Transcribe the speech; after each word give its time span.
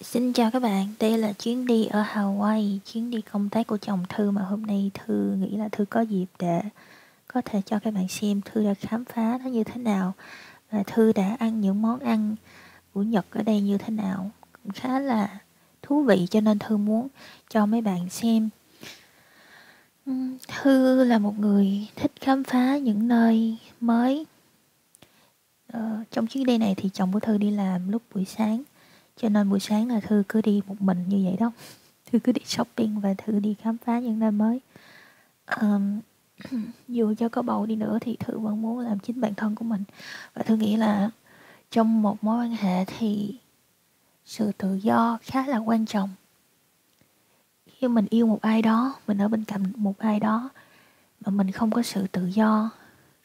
Xin 0.00 0.32
chào 0.32 0.50
các 0.50 0.62
bạn, 0.62 0.86
đây 1.00 1.18
là 1.18 1.32
chuyến 1.32 1.66
đi 1.66 1.86
ở 1.86 2.02
Hawaii, 2.02 2.78
chuyến 2.84 3.10
đi 3.10 3.20
công 3.20 3.48
tác 3.48 3.66
của 3.66 3.76
chồng 3.76 4.04
Thư 4.08 4.30
mà 4.30 4.42
hôm 4.42 4.62
nay 4.62 4.90
Thư 4.94 5.34
nghĩ 5.38 5.56
là 5.56 5.68
Thư 5.68 5.84
có 5.84 6.00
dịp 6.00 6.26
để 6.38 6.60
có 7.28 7.40
thể 7.44 7.62
cho 7.66 7.78
các 7.78 7.94
bạn 7.94 8.08
xem 8.08 8.40
Thư 8.40 8.64
đã 8.64 8.74
khám 8.74 9.04
phá 9.04 9.38
nó 9.44 9.50
như 9.50 9.64
thế 9.64 9.80
nào 9.80 10.12
và 10.70 10.82
Thư 10.82 11.12
đã 11.12 11.36
ăn 11.38 11.60
những 11.60 11.82
món 11.82 12.00
ăn 12.00 12.36
của 12.94 13.02
Nhật 13.02 13.26
ở 13.30 13.42
đây 13.42 13.60
như 13.60 13.78
thế 13.78 13.90
nào. 13.90 14.30
Cũng 14.62 14.72
khá 14.72 14.98
là 14.98 15.38
thú 15.82 16.02
vị 16.02 16.26
cho 16.30 16.40
nên 16.40 16.58
Thư 16.58 16.76
muốn 16.76 17.08
cho 17.50 17.66
mấy 17.66 17.80
bạn 17.80 18.08
xem. 18.08 18.48
Thư 20.48 21.04
là 21.04 21.18
một 21.18 21.38
người 21.38 21.88
thích 21.96 22.12
khám 22.20 22.44
phá 22.44 22.76
những 22.76 23.08
nơi 23.08 23.56
mới. 23.80 24.26
Ờ, 25.72 26.04
trong 26.10 26.26
chuyến 26.26 26.46
đi 26.46 26.58
này 26.58 26.74
thì 26.76 26.90
chồng 26.92 27.12
của 27.12 27.20
Thư 27.20 27.38
đi 27.38 27.50
làm 27.50 27.90
lúc 27.90 28.02
buổi 28.14 28.24
sáng 28.24 28.62
cho 29.18 29.28
nên 29.28 29.50
buổi 29.50 29.60
sáng 29.60 29.88
là 29.88 30.00
thư 30.00 30.22
cứ 30.28 30.40
đi 30.42 30.62
một 30.66 30.80
mình 30.80 31.04
như 31.08 31.20
vậy 31.24 31.36
đó. 31.40 31.52
Thư 32.12 32.18
cứ 32.18 32.32
đi 32.32 32.40
shopping 32.44 33.00
và 33.00 33.14
thư 33.14 33.38
đi 33.38 33.54
khám 33.62 33.76
phá 33.78 33.98
những 33.98 34.18
nơi 34.18 34.30
mới. 34.30 34.60
Um, 35.60 36.00
dù 36.88 37.14
cho 37.18 37.28
có 37.28 37.42
bầu 37.42 37.66
đi 37.66 37.76
nữa 37.76 37.98
thì 38.00 38.16
thư 38.16 38.38
vẫn 38.38 38.62
muốn 38.62 38.78
làm 38.78 38.98
chính 38.98 39.20
bản 39.20 39.34
thân 39.34 39.54
của 39.54 39.64
mình. 39.64 39.84
Và 40.34 40.42
thư 40.42 40.56
nghĩ 40.56 40.76
là 40.76 41.10
trong 41.70 42.02
một 42.02 42.24
mối 42.24 42.44
quan 42.44 42.56
hệ 42.56 42.84
thì 42.84 43.38
sự 44.24 44.52
tự 44.58 44.74
do 44.74 45.18
khá 45.22 45.46
là 45.46 45.58
quan 45.58 45.86
trọng. 45.86 46.10
Khi 47.66 47.88
mình 47.88 48.06
yêu 48.10 48.26
một 48.26 48.42
ai 48.42 48.62
đó 48.62 48.94
mình 49.06 49.18
ở 49.18 49.28
bên 49.28 49.44
cạnh 49.44 49.72
một 49.76 49.98
ai 49.98 50.20
đó 50.20 50.50
mà 51.20 51.30
mình 51.30 51.50
không 51.50 51.70
có 51.70 51.82
sự 51.82 52.06
tự 52.12 52.26
do 52.26 52.70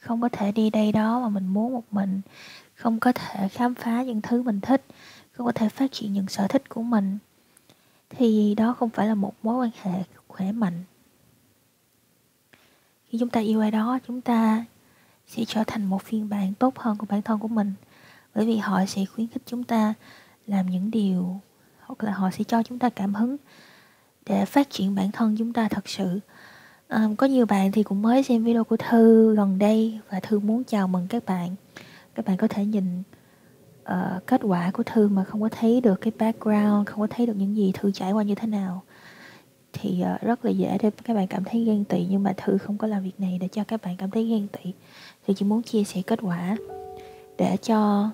không 0.03 0.21
có 0.21 0.29
thể 0.29 0.51
đi 0.51 0.69
đây 0.69 0.91
đó 0.91 1.19
mà 1.19 1.29
mình 1.29 1.47
muốn 1.47 1.73
một 1.73 1.83
mình 1.91 2.21
không 2.75 2.99
có 2.99 3.11
thể 3.11 3.47
khám 3.49 3.75
phá 3.75 4.03
những 4.03 4.21
thứ 4.21 4.41
mình 4.41 4.61
thích 4.61 4.85
không 5.33 5.45
có 5.45 5.51
thể 5.51 5.69
phát 5.69 5.91
triển 5.91 6.13
những 6.13 6.27
sở 6.27 6.47
thích 6.47 6.69
của 6.69 6.81
mình 6.81 7.17
thì 8.09 8.55
đó 8.55 8.75
không 8.79 8.89
phải 8.89 9.07
là 9.07 9.15
một 9.15 9.33
mối 9.43 9.65
quan 9.65 9.71
hệ 9.81 10.03
khỏe 10.27 10.51
mạnh. 10.51 10.83
Khi 13.09 13.17
chúng 13.17 13.29
ta 13.29 13.39
yêu 13.39 13.61
ai 13.61 13.71
đó 13.71 13.99
chúng 14.07 14.21
ta 14.21 14.65
sẽ 15.27 15.45
trở 15.45 15.63
thành 15.67 15.85
một 15.85 16.01
phiên 16.01 16.29
bản 16.29 16.53
tốt 16.53 16.79
hơn 16.79 16.97
của 16.97 17.05
bản 17.09 17.21
thân 17.21 17.39
của 17.39 17.47
mình 17.47 17.73
bởi 18.35 18.45
vì 18.45 18.57
họ 18.57 18.85
sẽ 18.85 19.05
khuyến 19.05 19.27
khích 19.27 19.43
chúng 19.45 19.63
ta 19.63 19.93
làm 20.47 20.69
những 20.69 20.91
điều 20.91 21.39
hoặc 21.79 22.03
là 22.03 22.11
họ 22.11 22.29
sẽ 22.31 22.43
cho 22.43 22.63
chúng 22.63 22.79
ta 22.79 22.89
cảm 22.89 23.13
hứng 23.13 23.37
để 24.25 24.45
phát 24.45 24.69
triển 24.69 24.95
bản 24.95 25.11
thân 25.11 25.35
chúng 25.37 25.53
ta 25.53 25.67
thật 25.67 25.89
sự. 25.89 26.19
À, 26.87 27.07
có 27.17 27.27
nhiều 27.27 27.45
bạn 27.45 27.71
thì 27.71 27.83
cũng 27.83 28.01
mới 28.01 28.23
xem 28.23 28.43
video 28.43 28.63
của 28.63 28.77
thư 28.77 29.35
gần 29.35 29.59
đây 29.59 29.99
và 30.09 30.19
thư 30.19 30.39
muốn 30.39 30.63
chào 30.63 30.87
mừng 30.87 31.07
các 31.07 31.25
bạn. 31.25 31.55
Các 32.15 32.25
bạn 32.25 32.37
có 32.37 32.47
thể 32.47 32.65
nhìn 32.65 33.03
uh, 33.83 34.27
kết 34.27 34.41
quả 34.43 34.71
của 34.73 34.83
thư 34.83 35.07
mà 35.07 35.23
không 35.23 35.41
có 35.41 35.49
thấy 35.51 35.81
được 35.81 36.01
cái 36.01 36.11
background 36.19 36.87
không 36.87 36.99
có 36.99 37.07
thấy 37.09 37.25
được 37.25 37.33
những 37.37 37.55
gì 37.55 37.71
thư 37.73 37.91
trải 37.91 38.11
qua 38.11 38.23
như 38.23 38.35
thế 38.35 38.47
nào. 38.47 38.83
Thì 39.73 40.03
uh, 40.15 40.21
rất 40.21 40.45
là 40.45 40.51
dễ 40.51 40.77
để 40.81 40.91
các 41.03 41.13
bạn 41.13 41.27
cảm 41.27 41.43
thấy 41.43 41.63
ghen 41.63 41.83
tị 41.83 42.07
nhưng 42.09 42.23
mà 42.23 42.33
thư 42.37 42.57
không 42.57 42.77
có 42.77 42.87
làm 42.87 43.03
việc 43.03 43.19
này 43.19 43.37
để 43.41 43.47
cho 43.47 43.63
các 43.63 43.81
bạn 43.81 43.95
cảm 43.97 44.11
thấy 44.11 44.25
ghen 44.25 44.47
tị. 44.47 44.73
Thì 45.27 45.33
chỉ 45.33 45.45
muốn 45.45 45.63
chia 45.63 45.83
sẻ 45.83 46.01
kết 46.07 46.19
quả 46.21 46.57
để 47.37 47.57
cho 47.57 48.09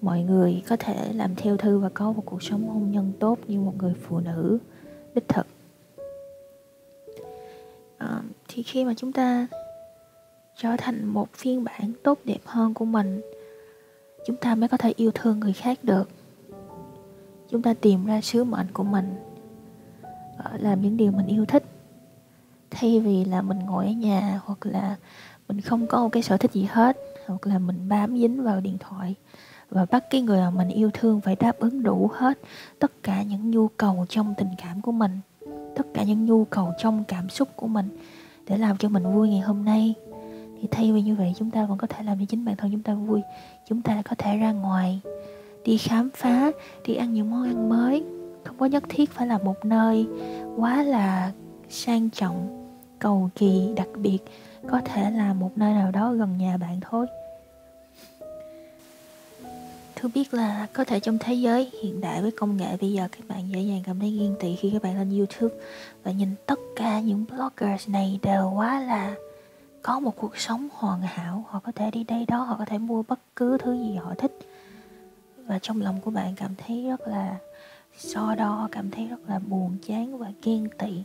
mọi 0.00 0.22
người 0.22 0.62
có 0.68 0.76
thể 0.76 1.12
làm 1.12 1.34
theo 1.34 1.56
thư 1.56 1.78
và 1.78 1.88
có 1.94 2.12
một 2.12 2.22
cuộc 2.24 2.42
sống 2.42 2.68
hôn 2.68 2.90
nhân 2.90 3.12
tốt 3.20 3.38
như 3.46 3.60
một 3.60 3.72
người 3.78 3.94
phụ 4.02 4.20
nữ 4.20 4.58
đích 5.14 5.28
thực. 5.28 5.46
Uh, 8.04 8.24
thì 8.48 8.62
khi 8.62 8.84
mà 8.84 8.94
chúng 8.96 9.12
ta 9.12 9.46
trở 10.56 10.76
thành 10.78 11.04
một 11.04 11.32
phiên 11.32 11.64
bản 11.64 11.92
tốt 12.02 12.18
đẹp 12.24 12.40
hơn 12.44 12.74
của 12.74 12.84
mình 12.84 13.20
chúng 14.26 14.36
ta 14.36 14.54
mới 14.54 14.68
có 14.68 14.76
thể 14.76 14.92
yêu 14.96 15.10
thương 15.14 15.40
người 15.40 15.52
khác 15.52 15.84
được. 15.84 16.08
Chúng 17.50 17.62
ta 17.62 17.74
tìm 17.74 18.06
ra 18.06 18.20
sứ 18.20 18.44
mệnh 18.44 18.66
của 18.72 18.82
mình 18.82 19.14
ờ, 20.38 20.50
làm 20.58 20.82
những 20.82 20.96
điều 20.96 21.12
mình 21.12 21.26
yêu 21.26 21.44
thích. 21.44 21.64
Thay 22.70 23.00
vì 23.00 23.24
là 23.24 23.42
mình 23.42 23.58
ngồi 23.58 23.86
ở 23.86 23.92
nhà 23.92 24.40
hoặc 24.44 24.66
là 24.66 24.96
mình 25.48 25.60
không 25.60 25.86
có 25.86 26.02
một 26.02 26.08
cái 26.08 26.22
sở 26.22 26.36
thích 26.36 26.52
gì 26.52 26.68
hết, 26.70 26.96
hoặc 27.26 27.46
là 27.46 27.58
mình 27.58 27.88
bám 27.88 28.18
dính 28.18 28.42
vào 28.42 28.60
điện 28.60 28.76
thoại 28.80 29.14
và 29.70 29.86
bắt 29.90 30.04
cái 30.10 30.20
người 30.20 30.40
mà 30.40 30.50
mình 30.50 30.68
yêu 30.68 30.90
thương 30.94 31.20
phải 31.20 31.36
đáp 31.36 31.58
ứng 31.58 31.82
đủ 31.82 32.10
hết 32.14 32.38
tất 32.78 32.92
cả 33.02 33.22
những 33.22 33.50
nhu 33.50 33.68
cầu 33.68 34.06
trong 34.08 34.34
tình 34.38 34.48
cảm 34.58 34.80
của 34.80 34.92
mình, 34.92 35.20
tất 35.76 35.86
cả 35.94 36.02
những 36.02 36.26
nhu 36.26 36.44
cầu 36.44 36.72
trong 36.78 37.04
cảm 37.04 37.28
xúc 37.28 37.48
của 37.56 37.66
mình 37.66 37.88
để 38.48 38.58
làm 38.58 38.76
cho 38.76 38.88
mình 38.88 39.14
vui 39.14 39.28
ngày 39.28 39.40
hôm 39.40 39.64
nay 39.64 39.94
thì 40.60 40.68
thay 40.70 40.92
vì 40.92 41.02
như 41.02 41.14
vậy, 41.14 41.32
chúng 41.38 41.50
ta 41.50 41.66
vẫn 41.66 41.78
có 41.78 41.86
thể 41.86 42.02
làm 42.02 42.18
cho 42.18 42.24
chính 42.28 42.44
bản 42.44 42.56
thân 42.56 42.70
chúng 42.72 42.82
ta 42.82 42.94
vui. 42.94 43.20
Chúng 43.68 43.82
ta 43.82 44.02
có 44.02 44.16
thể 44.18 44.36
ra 44.36 44.52
ngoài, 44.52 45.00
đi 45.64 45.78
khám 45.78 46.10
phá, 46.14 46.50
đi 46.84 46.94
ăn 46.94 47.14
những 47.14 47.30
món 47.30 47.42
ăn 47.42 47.68
mới. 47.68 48.04
Không 48.44 48.56
có 48.58 48.66
nhất 48.66 48.84
thiết 48.88 49.10
phải 49.10 49.26
là 49.26 49.38
một 49.38 49.64
nơi 49.64 50.06
quá 50.56 50.82
là 50.82 51.32
sang 51.68 52.10
trọng, 52.10 52.66
cầu 52.98 53.30
kỳ, 53.34 53.68
đặc 53.76 53.88
biệt. 53.96 54.18
Có 54.68 54.80
thể 54.84 55.10
là 55.10 55.34
một 55.34 55.50
nơi 55.56 55.74
nào 55.74 55.90
đó 55.90 56.12
gần 56.12 56.38
nhà 56.38 56.56
bạn 56.56 56.80
thôi. 56.80 57.06
Thư 59.96 60.08
biết 60.14 60.34
là 60.34 60.66
có 60.72 60.84
thể 60.84 61.00
trong 61.00 61.18
thế 61.18 61.34
giới 61.34 61.70
hiện 61.82 62.00
đại 62.00 62.22
với 62.22 62.30
công 62.30 62.56
nghệ, 62.56 62.76
bây 62.80 62.92
giờ 62.92 63.08
các 63.12 63.28
bạn 63.28 63.50
dễ 63.50 63.60
dàng 63.60 63.82
cảm 63.86 64.00
thấy 64.00 64.10
ghen 64.10 64.34
tị 64.40 64.56
khi 64.56 64.70
các 64.70 64.82
bạn 64.82 64.98
lên 64.98 65.18
YouTube 65.18 65.54
và 66.02 66.10
nhìn 66.10 66.28
tất 66.46 66.58
cả 66.76 67.00
những 67.00 67.24
bloggers 67.30 67.88
này 67.88 68.18
đều 68.22 68.52
quá 68.54 68.80
là 68.80 69.14
có 69.86 70.00
một 70.00 70.16
cuộc 70.16 70.36
sống 70.36 70.68
hoàn 70.72 71.00
hảo, 71.00 71.44
họ 71.48 71.60
có 71.64 71.72
thể 71.72 71.90
đi 71.90 72.04
đây 72.04 72.26
đó, 72.28 72.38
họ 72.38 72.56
có 72.58 72.64
thể 72.64 72.78
mua 72.78 73.02
bất 73.02 73.18
cứ 73.36 73.58
thứ 73.58 73.72
gì 73.72 73.94
họ 73.94 74.14
thích. 74.18 74.38
Và 75.46 75.58
trong 75.62 75.80
lòng 75.80 76.00
của 76.04 76.10
bạn 76.10 76.34
cảm 76.36 76.54
thấy 76.58 76.86
rất 76.88 77.08
là 77.08 77.36
so 77.96 78.34
đo, 78.34 78.68
cảm 78.72 78.90
thấy 78.90 79.06
rất 79.06 79.16
là 79.28 79.38
buồn, 79.38 79.76
chán 79.86 80.18
và 80.18 80.32
ghen 80.42 80.68
tị. 80.78 81.02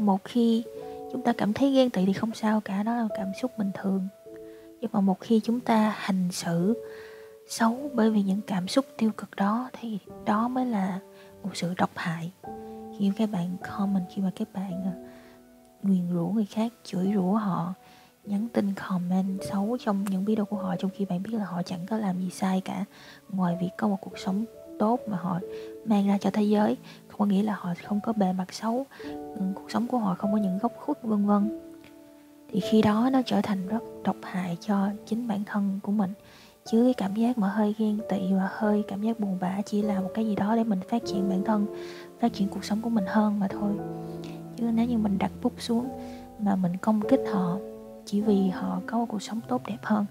Một 0.00 0.24
khi 0.24 0.64
chúng 1.12 1.22
ta 1.22 1.32
cảm 1.32 1.52
thấy 1.52 1.72
ghen 1.72 1.90
tị 1.90 2.06
thì 2.06 2.12
không 2.12 2.34
sao 2.34 2.60
cả, 2.60 2.82
đó 2.82 2.94
là 2.94 3.08
cảm 3.16 3.32
xúc 3.40 3.58
bình 3.58 3.70
thường. 3.74 4.08
Nhưng 4.80 4.90
mà 4.92 5.00
một 5.00 5.20
khi 5.20 5.40
chúng 5.44 5.60
ta 5.60 5.94
hành 5.96 6.28
xử 6.32 6.84
xấu 7.48 7.90
bởi 7.94 8.10
vì 8.10 8.22
những 8.22 8.40
cảm 8.46 8.68
xúc 8.68 8.84
tiêu 8.98 9.10
cực 9.16 9.36
đó, 9.36 9.68
thì 9.72 9.98
đó 10.24 10.48
mới 10.48 10.66
là 10.66 11.00
một 11.42 11.50
sự 11.54 11.74
độc 11.76 11.90
hại. 11.94 12.32
Khi 12.98 13.12
các 13.16 13.30
bạn 13.30 13.56
comment, 13.70 14.04
khi 14.14 14.22
mà 14.22 14.30
các 14.36 14.48
bạn 14.54 14.84
à, 14.84 14.94
nguyền 15.84 16.08
rủa 16.12 16.26
người 16.26 16.46
khác, 16.46 16.72
chửi 16.84 17.12
rủa 17.14 17.32
họ, 17.32 17.74
nhắn 18.24 18.48
tin 18.52 18.74
comment 18.74 19.40
xấu 19.50 19.76
trong 19.80 20.04
những 20.04 20.24
video 20.24 20.44
của 20.44 20.56
họ 20.56 20.76
trong 20.78 20.90
khi 20.94 21.04
bạn 21.04 21.22
biết 21.22 21.32
là 21.32 21.44
họ 21.44 21.62
chẳng 21.62 21.86
có 21.86 21.98
làm 21.98 22.20
gì 22.20 22.30
sai 22.30 22.60
cả. 22.60 22.84
Ngoài 23.28 23.56
việc 23.60 23.70
có 23.78 23.88
một 23.88 23.98
cuộc 24.00 24.18
sống 24.18 24.44
tốt 24.78 25.00
mà 25.06 25.16
họ 25.16 25.40
mang 25.84 26.06
ra 26.08 26.18
cho 26.18 26.30
thế 26.30 26.42
giới, 26.42 26.76
không 27.08 27.18
có 27.18 27.26
nghĩa 27.26 27.42
là 27.42 27.56
họ 27.58 27.74
không 27.84 28.00
có 28.00 28.12
bề 28.12 28.32
mặt 28.32 28.52
xấu 28.52 28.86
cuộc 29.54 29.70
sống 29.70 29.86
của 29.86 29.98
họ 29.98 30.14
không 30.14 30.32
có 30.32 30.38
những 30.38 30.58
góc 30.58 30.72
khuất, 30.76 31.02
vân 31.02 31.26
vân. 31.26 31.60
Thì 32.52 32.60
khi 32.60 32.82
đó 32.82 33.10
nó 33.12 33.22
trở 33.26 33.40
thành 33.42 33.68
rất 33.68 33.82
độc 34.04 34.16
hại 34.22 34.56
cho 34.60 34.88
chính 35.06 35.28
bản 35.28 35.44
thân 35.46 35.80
của 35.82 35.92
mình. 35.92 36.12
Chứ 36.64 36.82
cái 36.84 36.94
cảm 36.94 37.14
giác 37.14 37.38
mà 37.38 37.48
hơi 37.48 37.74
ghen 37.78 37.98
tị 38.10 38.32
và 38.32 38.48
hơi 38.52 38.84
cảm 38.88 39.02
giác 39.02 39.20
buồn 39.20 39.38
bã 39.40 39.62
chỉ 39.66 39.82
là 39.82 40.00
một 40.00 40.10
cái 40.14 40.26
gì 40.26 40.34
đó 40.34 40.56
để 40.56 40.64
mình 40.64 40.80
phát 40.88 41.02
triển 41.06 41.28
bản 41.28 41.44
thân, 41.44 41.66
phát 42.20 42.32
triển 42.32 42.48
cuộc 42.48 42.64
sống 42.64 42.80
của 42.82 42.90
mình 42.90 43.04
hơn 43.06 43.40
mà 43.40 43.48
thôi 43.48 43.72
chứ 44.56 44.70
nếu 44.74 44.86
như 44.86 44.98
mình 44.98 45.18
đặt 45.18 45.32
bút 45.42 45.52
xuống 45.58 45.88
mà 46.38 46.56
mình 46.56 46.76
công 46.76 47.00
kích 47.08 47.20
họ, 47.32 47.58
chỉ 48.04 48.20
vì 48.20 48.48
họ 48.48 48.80
có 48.86 48.98
một 48.98 49.06
cuộc 49.08 49.22
sống 49.22 49.40
tốt 49.48 49.62
đẹp 49.66 49.78
hơn 49.82 50.06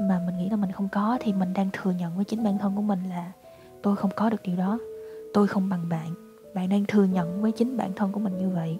mà 0.00 0.22
mình 0.26 0.38
nghĩ 0.38 0.48
là 0.50 0.56
mình 0.56 0.72
không 0.72 0.88
có, 0.92 1.18
thì 1.20 1.32
mình 1.32 1.52
đang 1.52 1.70
thừa 1.72 1.90
nhận 1.90 2.16
với 2.16 2.24
chính 2.24 2.44
bản 2.44 2.58
thân 2.58 2.76
của 2.76 2.82
mình 2.82 2.98
là 3.08 3.32
tôi 3.82 3.96
không 3.96 4.10
có 4.16 4.30
được 4.30 4.42
điều 4.42 4.56
đó. 4.56 4.78
Tôi 5.34 5.46
không 5.48 5.68
bằng 5.68 5.88
bạn. 5.88 6.14
Bạn 6.54 6.68
đang 6.68 6.84
thừa 6.84 7.04
nhận 7.04 7.42
với 7.42 7.52
chính 7.52 7.76
bản 7.76 7.92
thân 7.96 8.12
của 8.12 8.20
mình 8.20 8.38
như 8.38 8.48
vậy. 8.48 8.78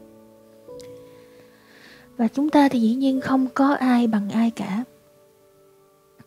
Và 2.17 2.29
chúng 2.29 2.51
ta 2.51 2.69
thì 2.69 2.81
dĩ 2.81 2.95
nhiên 2.95 3.21
không 3.21 3.47
có 3.55 3.75
ai 3.75 4.07
bằng 4.07 4.31
ai 4.31 4.51
cả. 4.51 4.85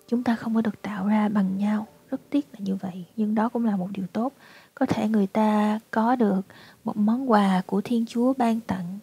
Chúng 0.08 0.24
ta 0.24 0.36
không 0.36 0.56
có 0.56 0.62
được 0.62 0.82
tạo 0.82 1.08
ra 1.08 1.30
bằng 1.30 1.58
nhau. 1.58 1.88
Rất 2.10 2.22
tiếc 2.30 2.46
là 2.54 2.60
như 2.60 2.76
vậy. 2.76 3.06
Nhưng 3.16 3.36
đó 3.36 3.50
cũng 3.50 3.66
là 3.66 3.76
một 3.76 3.88
điều 3.92 4.06
tốt 4.14 4.34
có 4.76 4.86
thể 4.86 5.08
người 5.08 5.28
ta 5.28 5.80
có 5.92 6.16
được 6.16 6.42
một 6.84 6.98
món 6.98 7.32
quà 7.32 7.62
của 7.66 7.82
thiên 7.82 8.06
chúa 8.06 8.34
ban 8.34 8.60
tặng. 8.60 9.00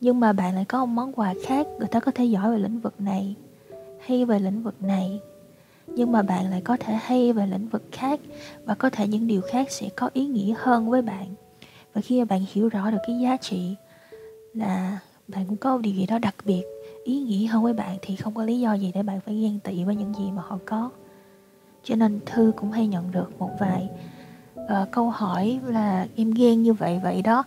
Nhưng 0.00 0.20
mà 0.20 0.32
bạn 0.32 0.54
lại 0.54 0.64
có 0.64 0.84
một 0.84 0.92
món 0.94 1.12
quà 1.12 1.34
khác 1.46 1.66
người 1.78 1.88
ta 1.88 2.00
có 2.00 2.12
thể 2.14 2.24
giỏi 2.24 2.50
về 2.50 2.58
lĩnh 2.58 2.80
vực 2.80 3.00
này, 3.00 3.34
hay 4.00 4.24
về 4.24 4.38
lĩnh 4.38 4.62
vực 4.62 4.82
này. 4.82 5.20
Nhưng 5.86 6.12
mà 6.12 6.22
bạn 6.22 6.50
lại 6.50 6.60
có 6.60 6.76
thể 6.80 6.94
hay 6.94 7.32
về 7.32 7.46
lĩnh 7.46 7.68
vực 7.68 7.82
khác 7.92 8.20
và 8.64 8.74
có 8.74 8.90
thể 8.90 9.08
những 9.08 9.26
điều 9.26 9.40
khác 9.40 9.70
sẽ 9.70 9.88
có 9.96 10.10
ý 10.12 10.26
nghĩa 10.26 10.54
hơn 10.58 10.90
với 10.90 11.02
bạn. 11.02 11.26
Và 11.94 12.00
khi 12.00 12.18
mà 12.18 12.24
bạn 12.24 12.44
hiểu 12.52 12.68
rõ 12.68 12.90
được 12.90 12.98
cái 13.06 13.20
giá 13.20 13.36
trị 13.36 13.74
là 14.54 14.98
bạn 15.28 15.44
cũng 15.48 15.56
có 15.56 15.76
một 15.76 15.82
điều 15.82 15.94
gì 15.94 16.06
đó 16.06 16.18
đặc 16.18 16.34
biệt, 16.44 16.62
ý 17.04 17.20
nghĩa 17.20 17.46
hơn 17.46 17.62
với 17.62 17.72
bạn 17.72 17.96
thì 18.02 18.16
không 18.16 18.34
có 18.34 18.44
lý 18.44 18.60
do 18.60 18.74
gì 18.74 18.92
để 18.94 19.02
bạn 19.02 19.20
phải 19.20 19.42
ghen 19.42 19.60
tị 19.60 19.84
với 19.84 19.96
những 19.96 20.14
gì 20.14 20.30
mà 20.30 20.42
họ 20.42 20.58
có. 20.66 20.90
Cho 21.84 21.96
nên 21.96 22.20
thư 22.26 22.52
cũng 22.56 22.72
hay 22.72 22.86
nhận 22.86 23.10
được 23.10 23.38
một 23.38 23.50
vài 23.60 23.88
uh, 24.64 24.90
câu 24.90 25.10
hỏi 25.10 25.60
là 25.66 26.06
em 26.16 26.30
ghen 26.30 26.62
như 26.62 26.72
vậy 26.72 27.00
vậy 27.02 27.22
đó. 27.22 27.44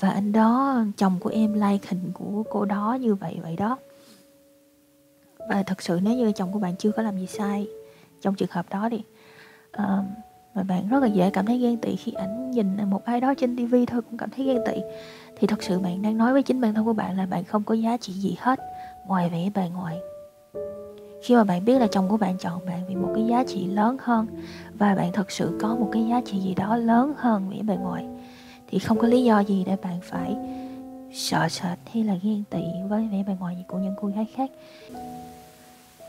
Và 0.00 0.10
anh 0.10 0.32
đó 0.32 0.84
chồng 0.96 1.16
của 1.20 1.30
em 1.30 1.52
like 1.52 1.88
hình 1.88 2.10
của 2.14 2.42
cô 2.50 2.64
đó 2.64 2.98
như 3.00 3.14
vậy 3.14 3.38
vậy 3.42 3.56
đó. 3.56 3.78
Và 5.48 5.62
thật 5.62 5.82
sự 5.82 6.00
nếu 6.02 6.14
như 6.14 6.32
chồng 6.32 6.52
của 6.52 6.58
bạn 6.58 6.76
chưa 6.76 6.90
có 6.90 7.02
làm 7.02 7.18
gì 7.18 7.26
sai 7.26 7.66
trong 8.20 8.34
trường 8.34 8.50
hợp 8.50 8.66
đó 8.70 8.88
đi 8.88 9.02
uh, 9.78 10.04
mà 10.54 10.62
bạn 10.62 10.88
rất 10.88 11.02
là 11.02 11.06
dễ 11.06 11.30
cảm 11.30 11.46
thấy 11.46 11.58
ghen 11.58 11.76
tị 11.76 11.96
khi 11.96 12.12
ảnh 12.12 12.50
nhìn 12.50 12.90
một 12.90 13.04
ai 13.04 13.20
đó 13.20 13.34
trên 13.34 13.56
tivi 13.56 13.86
thôi 13.86 14.02
cũng 14.02 14.18
cảm 14.18 14.30
thấy 14.30 14.46
ghen 14.46 14.58
tị 14.66 14.82
thì 15.36 15.46
thật 15.46 15.62
sự 15.62 15.78
bạn 15.78 16.02
đang 16.02 16.18
nói 16.18 16.32
với 16.32 16.42
chính 16.42 16.60
bản 16.60 16.74
thân 16.74 16.84
của 16.84 16.92
bạn 16.92 17.16
là 17.16 17.26
bạn 17.26 17.44
không 17.44 17.62
có 17.62 17.74
giá 17.74 17.96
trị 17.96 18.12
gì 18.12 18.36
hết 18.40 18.60
ngoài 19.06 19.28
vẻ 19.30 19.50
bề 19.54 19.68
ngoài 19.74 19.98
khi 21.26 21.34
mà 21.34 21.44
bạn 21.44 21.64
biết 21.64 21.78
là 21.78 21.86
chồng 21.86 22.08
của 22.08 22.16
bạn 22.16 22.38
chọn 22.38 22.66
bạn 22.66 22.82
vì 22.88 22.94
một 22.94 23.12
cái 23.14 23.24
giá 23.26 23.44
trị 23.48 23.66
lớn 23.66 23.96
hơn 24.00 24.26
và 24.78 24.94
bạn 24.94 25.12
thật 25.12 25.30
sự 25.30 25.58
có 25.60 25.76
một 25.76 25.88
cái 25.92 26.06
giá 26.10 26.20
trị 26.26 26.38
gì 26.38 26.54
đó 26.54 26.76
lớn 26.76 27.14
hơn 27.16 27.50
vẻ 27.50 27.62
bề 27.62 27.76
ngoài, 27.76 28.06
thì 28.70 28.78
không 28.78 28.98
có 28.98 29.08
lý 29.08 29.24
do 29.24 29.40
gì 29.40 29.64
để 29.66 29.76
bạn 29.82 30.00
phải 30.02 30.36
sợ 31.12 31.48
sệt 31.48 31.78
hay 31.92 32.04
là 32.04 32.14
ghen 32.22 32.42
tị 32.50 32.62
với 32.88 33.08
vẻ 33.12 33.24
bề 33.26 33.32
ngoài 33.40 33.64
của 33.68 33.78
những 33.78 33.94
cô 34.00 34.08
gái 34.08 34.26
khác. 34.34 34.50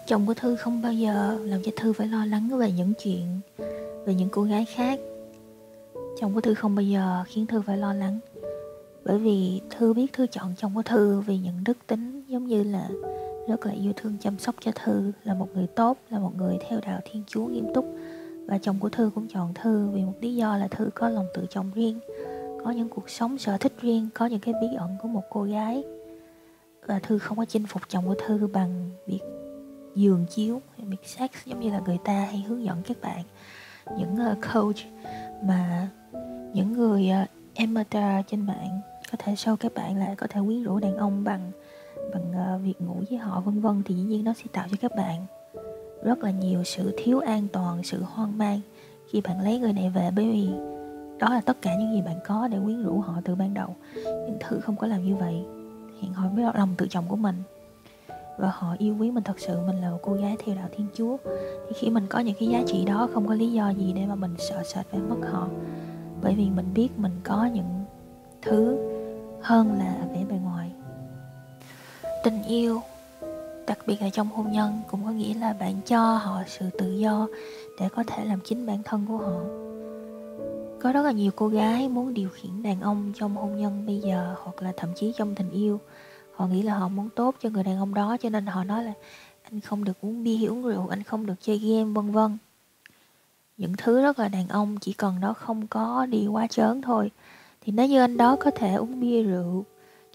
Chồng 0.07 0.25
của 0.25 0.33
thư 0.33 0.55
không 0.55 0.81
bao 0.81 0.93
giờ 0.93 1.37
làm 1.43 1.63
cho 1.63 1.71
thư 1.77 1.93
phải 1.93 2.07
lo 2.07 2.25
lắng 2.25 2.49
về 2.57 2.71
những 2.71 2.93
chuyện 3.03 3.39
về 4.05 4.13
những 4.13 4.29
cô 4.31 4.43
gái 4.43 4.65
khác. 4.65 4.99
Chồng 6.21 6.33
của 6.33 6.41
thư 6.41 6.53
không 6.53 6.75
bao 6.75 6.83
giờ 6.83 7.23
khiến 7.27 7.45
thư 7.45 7.61
phải 7.61 7.77
lo 7.77 7.93
lắng 7.93 8.19
bởi 9.05 9.17
vì 9.17 9.61
thư 9.69 9.93
biết 9.93 10.13
thư 10.13 10.27
chọn 10.27 10.53
chồng 10.57 10.71
của 10.75 10.83
thư 10.83 11.19
vì 11.19 11.37
những 11.37 11.63
đức 11.65 11.77
tính 11.87 12.23
giống 12.27 12.47
như 12.47 12.63
là 12.63 12.89
rất 13.47 13.65
là 13.65 13.73
yêu 13.73 13.94
thương 13.95 14.17
chăm 14.19 14.39
sóc 14.39 14.55
cho 14.59 14.71
thư 14.83 15.11
là 15.23 15.33
một 15.33 15.47
người 15.53 15.67
tốt 15.67 15.97
là 16.09 16.19
một 16.19 16.31
người 16.38 16.57
theo 16.69 16.79
đạo 16.85 16.99
thiên 17.11 17.23
chúa 17.27 17.45
nghiêm 17.45 17.73
túc. 17.73 17.85
Và 18.47 18.57
chồng 18.57 18.79
của 18.79 18.89
thư 18.89 19.11
cũng 19.15 19.27
chọn 19.27 19.53
thư 19.53 19.89
vì 19.89 20.01
một 20.01 20.13
lý 20.21 20.35
do 20.35 20.57
là 20.57 20.67
thư 20.67 20.89
có 20.95 21.09
lòng 21.09 21.25
tự 21.33 21.45
trọng 21.49 21.71
riêng 21.75 21.99
có 22.63 22.71
những 22.71 22.89
cuộc 22.89 23.09
sống 23.09 23.38
sở 23.38 23.57
thích 23.57 23.73
riêng 23.81 24.09
có 24.13 24.25
những 24.25 24.39
cái 24.39 24.53
bí 24.61 24.67
ẩn 24.77 24.95
của 25.01 25.07
một 25.07 25.23
cô 25.29 25.44
gái. 25.44 25.83
Và 26.85 26.99
thư 26.99 27.19
không 27.19 27.38
có 27.38 27.45
chinh 27.45 27.65
phục 27.65 27.81
chồng 27.89 28.05
của 28.05 28.15
thư 28.27 28.47
bằng 28.47 28.89
việc 29.07 29.19
giường 29.95 30.25
chiếu 30.29 30.61
việc 30.77 31.07
sex 31.07 31.29
giống 31.45 31.59
như 31.59 31.71
là 31.71 31.81
người 31.85 31.97
ta 32.05 32.13
hay 32.13 32.45
hướng 32.47 32.63
dẫn 32.63 32.81
các 32.88 32.97
bạn. 33.01 33.23
Những 33.97 34.15
uh, 34.31 34.38
coach 34.53 34.75
mà 35.44 35.88
những 36.53 36.73
người 36.73 37.09
uh, 37.23 37.29
amateur 37.55 38.25
trên 38.27 38.45
mạng 38.45 38.81
có 39.11 39.17
thể 39.19 39.33
show 39.33 39.55
các 39.55 39.73
bạn 39.73 39.97
là 39.97 40.15
có 40.15 40.27
thể 40.27 40.41
quyến 40.45 40.63
rũ 40.63 40.79
đàn 40.79 40.97
ông 40.97 41.23
bằng 41.23 41.51
bằng 42.13 42.56
uh, 42.56 42.63
việc 42.63 42.81
ngủ 42.81 42.95
với 43.09 43.18
họ 43.18 43.42
vân 43.42 43.62
vân 43.62 43.83
thì 43.86 43.95
dĩ 43.95 44.01
nhiên 44.01 44.24
nó 44.24 44.33
sẽ 44.33 44.44
tạo 44.51 44.68
cho 44.71 44.77
các 44.81 44.92
bạn 44.95 45.25
rất 46.04 46.24
là 46.24 46.31
nhiều 46.31 46.63
sự 46.63 46.94
thiếu 46.98 47.19
an 47.19 47.48
toàn 47.54 47.83
sự 47.83 48.04
hoang 48.04 48.38
mang 48.38 48.62
khi 49.09 49.21
bạn 49.21 49.42
lấy 49.42 49.59
người 49.59 49.74
này 49.74 49.89
về. 49.89 50.12
Bởi 50.15 50.31
vì 50.31 50.50
đó 51.19 51.30
là 51.30 51.42
tất 51.42 51.57
cả 51.62 51.75
những 51.80 51.94
gì 51.94 52.01
bạn 52.01 52.19
có 52.25 52.48
để 52.48 52.57
quyến 52.65 52.83
rũ 52.83 53.00
họ 53.00 53.13
từ 53.25 53.36
ban 53.36 53.54
đầu. 53.54 53.75
Nhưng 54.06 54.38
thử 54.39 54.59
không 54.59 54.75
có 54.75 54.88
làm 54.88 55.06
như 55.06 55.15
vậy 55.15 55.45
hiện 56.01 56.13
họ 56.13 56.27
với 56.36 56.45
lòng 56.54 56.75
tự 56.77 56.88
trọng 56.88 57.07
của 57.07 57.15
mình. 57.15 57.36
Và 58.38 58.51
họ 58.54 58.75
yêu 58.77 58.95
quý 59.00 59.12
mình 59.12 59.24
thật 59.24 59.39
sự 59.39 59.59
mình 59.68 59.81
là 59.81 59.92
một 59.92 60.00
cô 60.01 60.13
gái 60.13 60.36
theo 60.45 60.56
đạo 60.56 60.68
thiên 60.71 60.88
chúa. 60.94 61.18
Thì 61.68 61.75
khi 61.75 61.89
mình 61.89 62.07
có 62.09 62.19
những 62.19 62.36
cái 62.39 62.50
giá 62.50 62.63
trị 62.68 62.86
đó 62.86 63.09
không 63.13 63.27
có 63.27 63.33
lý 63.33 63.51
do 63.51 63.69
gì 63.69 63.94
để 63.94 64.06
mà 64.06 64.15
mình 64.15 64.36
sợ 64.38 64.63
sệt 64.63 64.86
phải 64.92 65.00
mất 65.00 65.30
họ. 65.31 65.48
Bởi 66.21 66.36
vì 66.36 66.50
mình 66.50 66.74
biết 66.74 66.89
mình 66.98 67.12
có 67.24 67.45
những 67.45 67.86
thứ 68.42 68.77
hơn 69.42 69.77
là 69.80 70.07
vẻ 70.13 70.25
bề 70.30 70.36
ngoài 70.36 70.66
tình 72.29 72.44
yêu. 72.44 72.81
Đặc 73.68 73.79
biệt 73.88 74.01
là 74.01 74.09
trong 74.09 74.27
hôn 74.27 74.51
nhân 74.51 74.81
cũng 74.91 75.06
có 75.06 75.12
nghĩa 75.12 75.33
là 75.33 75.53
bạn 75.53 75.81
cho 75.85 76.13
họ 76.18 76.44
sự 76.47 76.69
tự 76.79 76.91
do 76.91 77.27
để 77.79 77.89
có 77.89 78.03
thể 78.07 78.25
làm 78.25 78.39
chính 78.44 78.65
bản 78.65 78.83
thân 78.83 79.06
của 79.07 79.18
họ. 79.18 79.39
Có 80.81 80.91
rất 80.91 81.01
là 81.01 81.12
nhiều 81.12 81.31
cô 81.35 81.47
gái 81.47 81.89
muốn 81.89 82.13
điều 82.13 82.29
khiển 82.29 82.63
đàn 82.63 82.81
ông 82.81 83.13
trong 83.15 83.35
hôn 83.35 83.57
nhân 83.57 83.85
bây 83.85 84.00
giờ 84.00 84.35
hoặc 84.44 84.62
là 84.62 84.74
thậm 84.77 84.89
chí 84.95 85.13
trong 85.18 85.35
tình 85.35 85.51
yêu. 85.51 85.79
Họ 86.35 86.47
nghĩ 86.47 86.62
là 86.62 86.74
họ 86.74 86.88
muốn 86.88 87.09
tốt 87.15 87.35
cho 87.41 87.50
người 87.50 87.63
đàn 87.63 87.77
ông 87.77 87.94
đó 87.94 88.18
cho 88.18 88.30
nên 88.30 88.45
họ 88.45 88.63
nói 88.63 88.83
là 88.83 88.94
anh 89.44 89.59
không 89.59 89.83
được 89.83 90.01
uống 90.01 90.23
bia, 90.23 90.45
uống 90.47 90.63
rượu, 90.63 90.88
anh 90.88 91.03
không 91.03 91.25
được 91.25 91.35
chơi 91.41 91.57
game, 91.57 91.83
vân 91.83 92.12
vân. 92.12 92.38
Những 93.57 93.73
thứ 93.77 94.01
rất 94.01 94.19
là 94.19 94.27
đàn 94.27 94.47
ông 94.47 94.77
chỉ 94.77 94.94
cần 94.94 95.15
nó 95.21 95.33
không 95.33 95.68
có 95.68 96.06
đi 96.06 96.27
quá 96.27 96.47
chớn 96.47 96.81
thôi 96.81 97.12
thì 97.62 97.71
nếu 97.71 97.88
như 97.88 98.00
anh 98.00 98.18
đó 98.18 98.35
có 98.39 98.51
thể 98.51 98.73
uống 98.75 99.00
bia, 99.00 99.23
rượu 99.23 99.65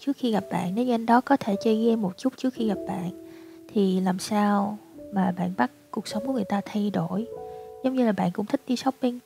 trước 0.05 0.17
khi 0.17 0.31
gặp 0.31 0.43
bạn, 0.51 0.75
nếu 0.75 0.85
như 0.85 0.93
anh 0.93 1.05
đó 1.05 1.21
có 1.21 1.37
thể 1.37 1.55
chơi 1.63 1.75
game 1.75 1.95
một 1.95 2.17
chút 2.17 2.33
trước 2.37 2.53
khi 2.53 2.67
gặp 2.67 2.77
bạn, 2.87 3.11
thì 3.73 3.99
làm 3.99 4.19
sao 4.19 4.77
mà 5.13 5.33
bạn 5.37 5.53
bắt 5.57 5.71
cuộc 5.91 6.07
sống 6.07 6.27
của 6.27 6.33
người 6.33 6.43
ta 6.43 6.61
thay 6.65 6.89
đổi? 6.89 7.27
Giống 7.83 7.95
như 7.95 8.05
là 8.05 8.11
bạn 8.11 8.31
cũng 8.31 8.45
thích 8.45 8.61
đi 8.67 8.75
shopping. 8.75 9.19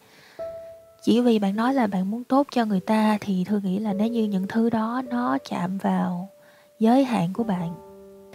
Chỉ 1.01 1.21
vì 1.21 1.39
bạn 1.39 1.55
nói 1.55 1.73
là 1.73 1.87
bạn 1.87 2.11
muốn 2.11 2.23
tốt 2.23 2.47
cho 2.51 2.65
người 2.65 2.79
ta 2.79 3.17
thì 3.21 3.43
thư 3.43 3.59
nghĩ 3.59 3.79
là 3.79 3.93
nếu 3.93 4.07
như 4.07 4.23
những 4.23 4.47
thứ 4.47 4.69
đó 4.69 5.01
nó 5.09 5.37
chạm 5.49 5.77
vào 5.77 6.29
giới 6.79 7.03
hạn 7.03 7.33
của 7.33 7.43
bạn, 7.43 7.73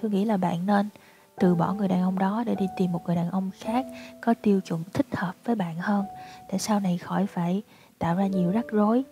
thư 0.01 0.09
nghĩ 0.09 0.25
là 0.25 0.37
bạn 0.37 0.67
nên 0.67 0.89
từ 1.41 1.55
bỏ 1.55 1.73
người 1.73 1.89
đàn 1.89 2.03
ông 2.03 2.19
đó 2.19 2.45
để 2.47 2.55
đi 2.55 2.67
tìm 2.77 2.93
một 2.93 3.01
người 3.07 3.17
đàn 3.17 3.31
ông 3.31 3.51
khác 3.61 3.87
có 4.21 4.35
tiêu 4.43 4.61
chuẩn 4.61 4.83
thích 4.93 5.07
hợp 5.13 5.35
với 5.45 5.55
bạn 5.55 5.77
hơn, 5.77 6.05
để 6.53 6.59
sau 6.59 6.81
này 6.81 6.99
khỏi 6.99 7.27
phải 7.27 7.63
tạo 7.99 8.15
ra 8.15 8.27
nhiều 8.27 8.51
rắc 8.51 8.65
rối 8.69 9.05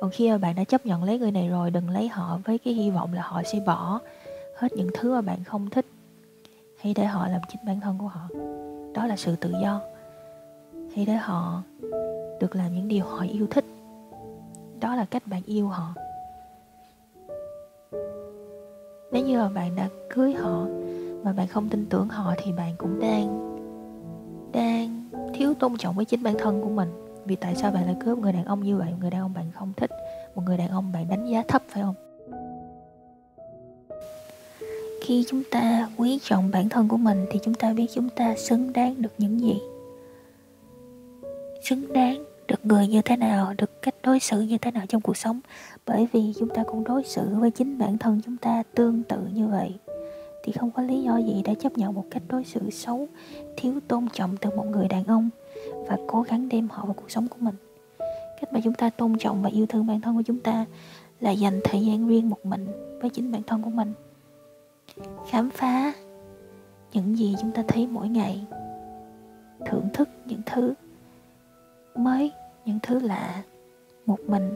còn 0.00 0.10
khi 0.10 0.30
mà 0.30 0.38
bạn 0.38 0.54
đã 0.54 0.64
chấp 0.64 0.86
nhận 0.86 1.04
lấy 1.04 1.18
người 1.18 1.30
này 1.30 1.48
rồi, 1.48 1.70
đừng 1.70 1.90
lấy 1.90 2.08
họ 2.08 2.38
với 2.44 2.58
cái 2.58 2.74
hy 2.74 2.90
vọng 2.90 3.14
là 3.14 3.22
họ 3.22 3.42
sẽ 3.42 3.60
bỏ 3.66 4.00
hết 4.56 4.72
những 4.72 4.90
thứ 4.94 5.12
mà 5.12 5.20
bạn 5.20 5.44
không 5.44 5.70
thích. 5.70 5.86
Hãy 6.80 6.94
để 6.94 7.04
họ 7.04 7.28
làm 7.28 7.40
chính 7.48 7.60
bản 7.66 7.80
thân 7.80 7.98
của 7.98 8.06
họ. 8.06 8.28
Đó 8.94 9.06
là 9.06 9.16
sự 9.16 9.36
tự 9.36 9.52
do. 9.62 9.80
Hãy 10.96 11.04
để 11.06 11.14
họ 11.14 11.62
được 12.40 12.56
làm 12.56 12.74
những 12.74 12.88
điều 12.88 13.04
họ 13.04 13.24
yêu 13.32 13.46
thích. 13.50 13.64
Đó 14.80 14.96
là 14.96 15.04
cách 15.04 15.22
bạn 15.26 15.42
yêu 15.46 15.68
họ. 15.68 15.94
Nếu 19.12 19.26
như 19.26 19.38
mà 19.38 19.48
bạn 19.48 19.76
đã 19.76 19.88
cưới 20.10 20.32
họ 20.32 20.66
mà 21.24 21.32
bạn 21.32 21.46
không 21.46 21.68
tin 21.68 21.86
tưởng 21.86 22.08
họ 22.08 22.34
thì 22.38 22.52
bạn 22.52 22.74
cũng 22.78 23.00
đang 23.00 23.58
đang 24.52 25.04
thiếu 25.34 25.54
tôn 25.54 25.76
trọng 25.76 25.94
với 25.94 26.04
chính 26.04 26.22
bản 26.22 26.34
thân 26.38 26.62
của 26.62 26.68
mình 26.68 27.07
vì 27.28 27.36
tại 27.36 27.54
sao 27.54 27.70
bạn 27.70 27.86
lại 27.86 27.96
cướp 28.04 28.18
người 28.18 28.32
đàn 28.32 28.44
ông 28.44 28.62
như 28.62 28.76
vậy? 28.76 28.94
Người 29.00 29.10
đàn 29.10 29.20
ông 29.20 29.34
bạn 29.34 29.50
không 29.54 29.72
thích. 29.76 29.90
Một 30.34 30.42
người 30.46 30.56
đàn 30.56 30.68
ông 30.68 30.92
bạn 30.92 31.08
đánh 31.08 31.30
giá 31.30 31.42
thấp, 31.48 31.62
phải 31.68 31.82
không? 31.82 31.94
Khi 35.02 35.24
chúng 35.28 35.42
ta 35.50 35.88
quý 35.96 36.18
trọng 36.22 36.50
bản 36.50 36.68
thân 36.68 36.88
của 36.88 36.96
mình 36.96 37.26
thì 37.30 37.38
chúng 37.44 37.54
ta 37.54 37.72
biết 37.72 37.86
chúng 37.94 38.08
ta 38.08 38.34
xứng 38.36 38.72
đáng 38.72 39.02
được 39.02 39.12
những 39.18 39.40
gì? 39.40 39.60
Xứng 41.68 41.92
đáng 41.92 42.24
được 42.48 42.66
người 42.66 42.86
như 42.86 43.02
thế 43.02 43.16
nào? 43.16 43.54
Được 43.58 43.82
cách 43.82 43.94
đối 44.02 44.20
xử 44.20 44.40
như 44.40 44.58
thế 44.58 44.70
nào 44.70 44.86
trong 44.88 45.00
cuộc 45.00 45.16
sống? 45.16 45.40
Bởi 45.86 46.08
vì 46.12 46.32
chúng 46.38 46.48
ta 46.48 46.64
cũng 46.64 46.84
đối 46.84 47.04
xử 47.04 47.28
với 47.34 47.50
chính 47.50 47.78
bản 47.78 47.98
thân 47.98 48.20
chúng 48.24 48.36
ta 48.36 48.62
tương 48.74 49.02
tự 49.02 49.18
như 49.32 49.48
vậy. 49.48 49.74
Thì 50.44 50.52
không 50.52 50.70
có 50.70 50.82
lý 50.82 51.02
do 51.02 51.16
gì 51.16 51.42
để 51.44 51.54
chấp 51.54 51.78
nhận 51.78 51.94
một 51.94 52.04
cách 52.10 52.22
đối 52.28 52.44
xử 52.44 52.70
xấu, 52.70 53.08
thiếu 53.56 53.72
tôn 53.88 54.08
trọng 54.12 54.36
từ 54.36 54.50
một 54.50 54.66
người 54.66 54.88
đàn 54.88 55.04
ông 55.04 55.30
và 55.88 55.98
cố 56.06 56.22
gắng 56.22 56.48
đem 56.48 56.68
họ 56.68 56.84
vào 56.84 56.94
cuộc 56.94 57.10
sống 57.10 57.28
của 57.28 57.36
mình. 57.40 57.54
Cách 58.40 58.52
mà 58.52 58.60
chúng 58.64 58.74
ta 58.74 58.90
tôn 58.90 59.18
trọng 59.18 59.42
và 59.42 59.50
yêu 59.50 59.66
thương 59.66 59.86
bản 59.86 60.00
thân 60.00 60.16
của 60.16 60.22
chúng 60.26 60.40
ta 60.40 60.64
là 61.20 61.30
dành 61.30 61.60
thời 61.64 61.86
gian 61.86 62.08
riêng 62.08 62.30
một 62.30 62.46
mình 62.46 62.66
với 63.00 63.10
chính 63.10 63.32
bản 63.32 63.42
thân 63.46 63.62
của 63.62 63.70
mình. 63.70 63.92
Khám 65.30 65.50
phá 65.50 65.92
những 66.92 67.18
gì 67.18 67.36
chúng 67.40 67.52
ta 67.52 67.64
thấy 67.68 67.86
mỗi 67.86 68.08
ngày. 68.08 68.46
Thưởng 69.66 69.88
thức 69.94 70.08
những 70.24 70.40
thứ 70.46 70.74
mới, 71.94 72.32
những 72.64 72.78
thứ 72.82 72.98
lạ 72.98 73.42
một 74.06 74.20
mình. 74.26 74.54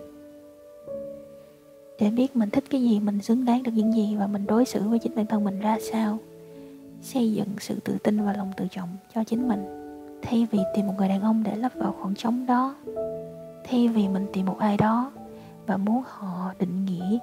Để 2.00 2.10
biết 2.10 2.36
mình 2.36 2.50
thích 2.50 2.64
cái 2.70 2.82
gì, 2.82 3.00
mình 3.00 3.22
xứng 3.22 3.44
đáng 3.44 3.62
được 3.62 3.72
những 3.74 3.92
gì 3.92 4.16
và 4.16 4.26
mình 4.26 4.46
đối 4.46 4.64
xử 4.64 4.88
với 4.88 4.98
chính 4.98 5.14
bản 5.14 5.26
thân 5.26 5.44
mình 5.44 5.60
ra 5.60 5.78
sao. 5.92 6.18
Xây 7.02 7.32
dựng 7.32 7.48
sự 7.60 7.80
tự 7.84 7.96
tin 8.02 8.24
và 8.24 8.32
lòng 8.32 8.52
tự 8.56 8.66
trọng 8.70 8.88
cho 9.14 9.24
chính 9.24 9.48
mình 9.48 9.81
thay 10.22 10.46
vì 10.50 10.58
tìm 10.74 10.86
một 10.86 10.94
người 10.98 11.08
đàn 11.08 11.22
ông 11.22 11.42
để 11.42 11.56
lấp 11.56 11.72
vào 11.74 11.94
khoảng 12.00 12.14
trống 12.14 12.46
đó, 12.46 12.74
thay 13.64 13.88
vì 13.88 14.08
mình 14.08 14.26
tìm 14.32 14.46
một 14.46 14.56
ai 14.58 14.76
đó 14.76 15.12
và 15.66 15.76
muốn 15.76 16.02
họ 16.06 16.54
định 16.58 16.84
nghĩa 16.84 17.18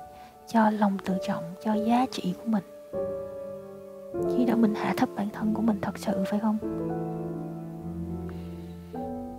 cho 0.48 0.70
lòng 0.70 0.98
tự 1.06 1.14
trọng, 1.28 1.44
cho 1.64 1.74
giá 1.74 2.06
trị 2.12 2.34
của 2.38 2.50
mình. 2.50 2.64
Khi 4.38 4.46
đó 4.46 4.56
mình 4.56 4.76
hạ 4.76 4.94
thấp 4.98 5.10
bản 5.16 5.30
thân 5.34 5.54
của 5.54 5.62
mình 5.62 5.80
thật 5.82 5.98
sự, 5.98 6.24
phải 6.28 6.40
không? 6.40 6.58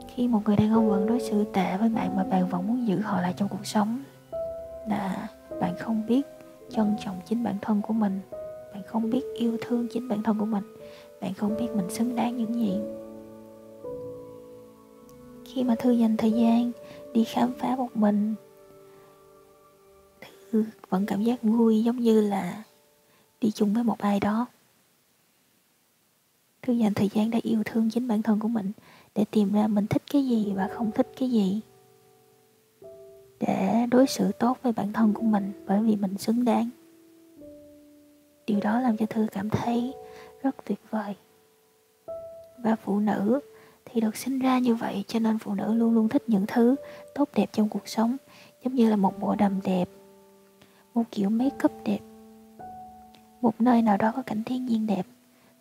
Khi 0.08 0.28
một 0.28 0.40
người 0.44 0.56
đàn 0.56 0.72
ông 0.72 0.88
vẫn 0.90 1.06
đối 1.06 1.20
xử 1.20 1.44
tệ 1.52 1.76
với 1.76 1.88
bạn 1.88 2.16
mà 2.16 2.24
bạn 2.24 2.48
vẫn 2.48 2.66
muốn 2.66 2.86
giữ 2.86 3.00
họ 3.00 3.20
lại 3.20 3.34
trong 3.36 3.48
cuộc 3.48 3.66
sống, 3.66 4.02
là 4.88 5.28
bạn 5.60 5.74
không 5.78 6.06
biết 6.06 6.26
trân 6.70 6.96
trọng 7.04 7.16
chính 7.26 7.44
bản 7.44 7.56
thân 7.62 7.82
của 7.82 7.92
mình, 7.92 8.20
bạn 8.72 8.82
không 8.86 9.10
biết 9.10 9.22
yêu 9.36 9.56
thương 9.60 9.86
chính 9.92 10.08
bản 10.08 10.22
thân 10.22 10.38
của 10.38 10.46
mình, 10.46 10.64
bạn 11.20 11.34
không 11.34 11.56
biết 11.56 11.68
mình 11.74 11.90
xứng 11.90 12.16
đáng 12.16 12.36
những 12.36 12.54
gì 12.54 12.80
khi 15.54 15.64
mà 15.64 15.74
thư 15.74 15.90
dành 15.90 16.16
thời 16.16 16.32
gian 16.32 16.72
đi 17.12 17.24
khám 17.24 17.52
phá 17.58 17.76
một 17.76 17.96
mình. 17.96 18.34
Thư 20.50 20.64
vẫn 20.88 21.06
cảm 21.06 21.22
giác 21.22 21.42
vui 21.42 21.84
giống 21.84 21.96
như 21.96 22.20
là 22.20 22.64
đi 23.40 23.50
chung 23.50 23.74
với 23.74 23.84
một 23.84 23.98
ai 23.98 24.20
đó. 24.20 24.46
Thư 26.62 26.72
dành 26.72 26.94
thời 26.94 27.08
gian 27.08 27.30
để 27.30 27.40
yêu 27.42 27.62
thương 27.64 27.90
chính 27.90 28.08
bản 28.08 28.22
thân 28.22 28.40
của 28.40 28.48
mình, 28.48 28.72
để 29.14 29.24
tìm 29.30 29.52
ra 29.52 29.66
mình 29.66 29.86
thích 29.86 30.02
cái 30.12 30.26
gì 30.26 30.52
và 30.56 30.68
không 30.72 30.90
thích 30.92 31.12
cái 31.18 31.30
gì. 31.30 31.60
Để 33.40 33.86
đối 33.90 34.06
xử 34.06 34.32
tốt 34.32 34.58
với 34.62 34.72
bản 34.72 34.92
thân 34.92 35.12
của 35.14 35.22
mình 35.22 35.52
bởi 35.66 35.82
vì 35.82 35.96
mình 35.96 36.18
xứng 36.18 36.44
đáng. 36.44 36.70
Điều 38.46 38.60
đó 38.60 38.80
làm 38.80 38.96
cho 38.96 39.06
thư 39.06 39.26
cảm 39.32 39.50
thấy 39.50 39.94
rất 40.42 40.56
tuyệt 40.64 40.78
vời. 40.90 41.14
Và 42.62 42.76
phụ 42.76 42.98
nữ 42.98 43.40
thì 43.92 44.00
được 44.00 44.16
sinh 44.16 44.38
ra 44.38 44.58
như 44.58 44.74
vậy, 44.74 45.04
cho 45.08 45.18
nên 45.18 45.38
phụ 45.38 45.54
nữ 45.54 45.74
luôn 45.74 45.94
luôn 45.94 46.08
thích 46.08 46.22
những 46.26 46.44
thứ 46.48 46.76
tốt 47.14 47.28
đẹp 47.34 47.46
trong 47.52 47.68
cuộc 47.68 47.88
sống, 47.88 48.16
giống 48.64 48.74
như 48.74 48.90
là 48.90 48.96
một 48.96 49.20
bộ 49.20 49.34
đầm 49.34 49.60
đẹp, 49.64 49.88
một 50.94 51.02
kiểu 51.10 51.30
make 51.30 51.56
up 51.64 51.72
đẹp, 51.84 51.98
một 53.40 53.60
nơi 53.60 53.82
nào 53.82 53.96
đó 53.96 54.12
có 54.16 54.22
cảnh 54.22 54.42
thiên 54.44 54.66
nhiên 54.66 54.86
đẹp. 54.86 55.06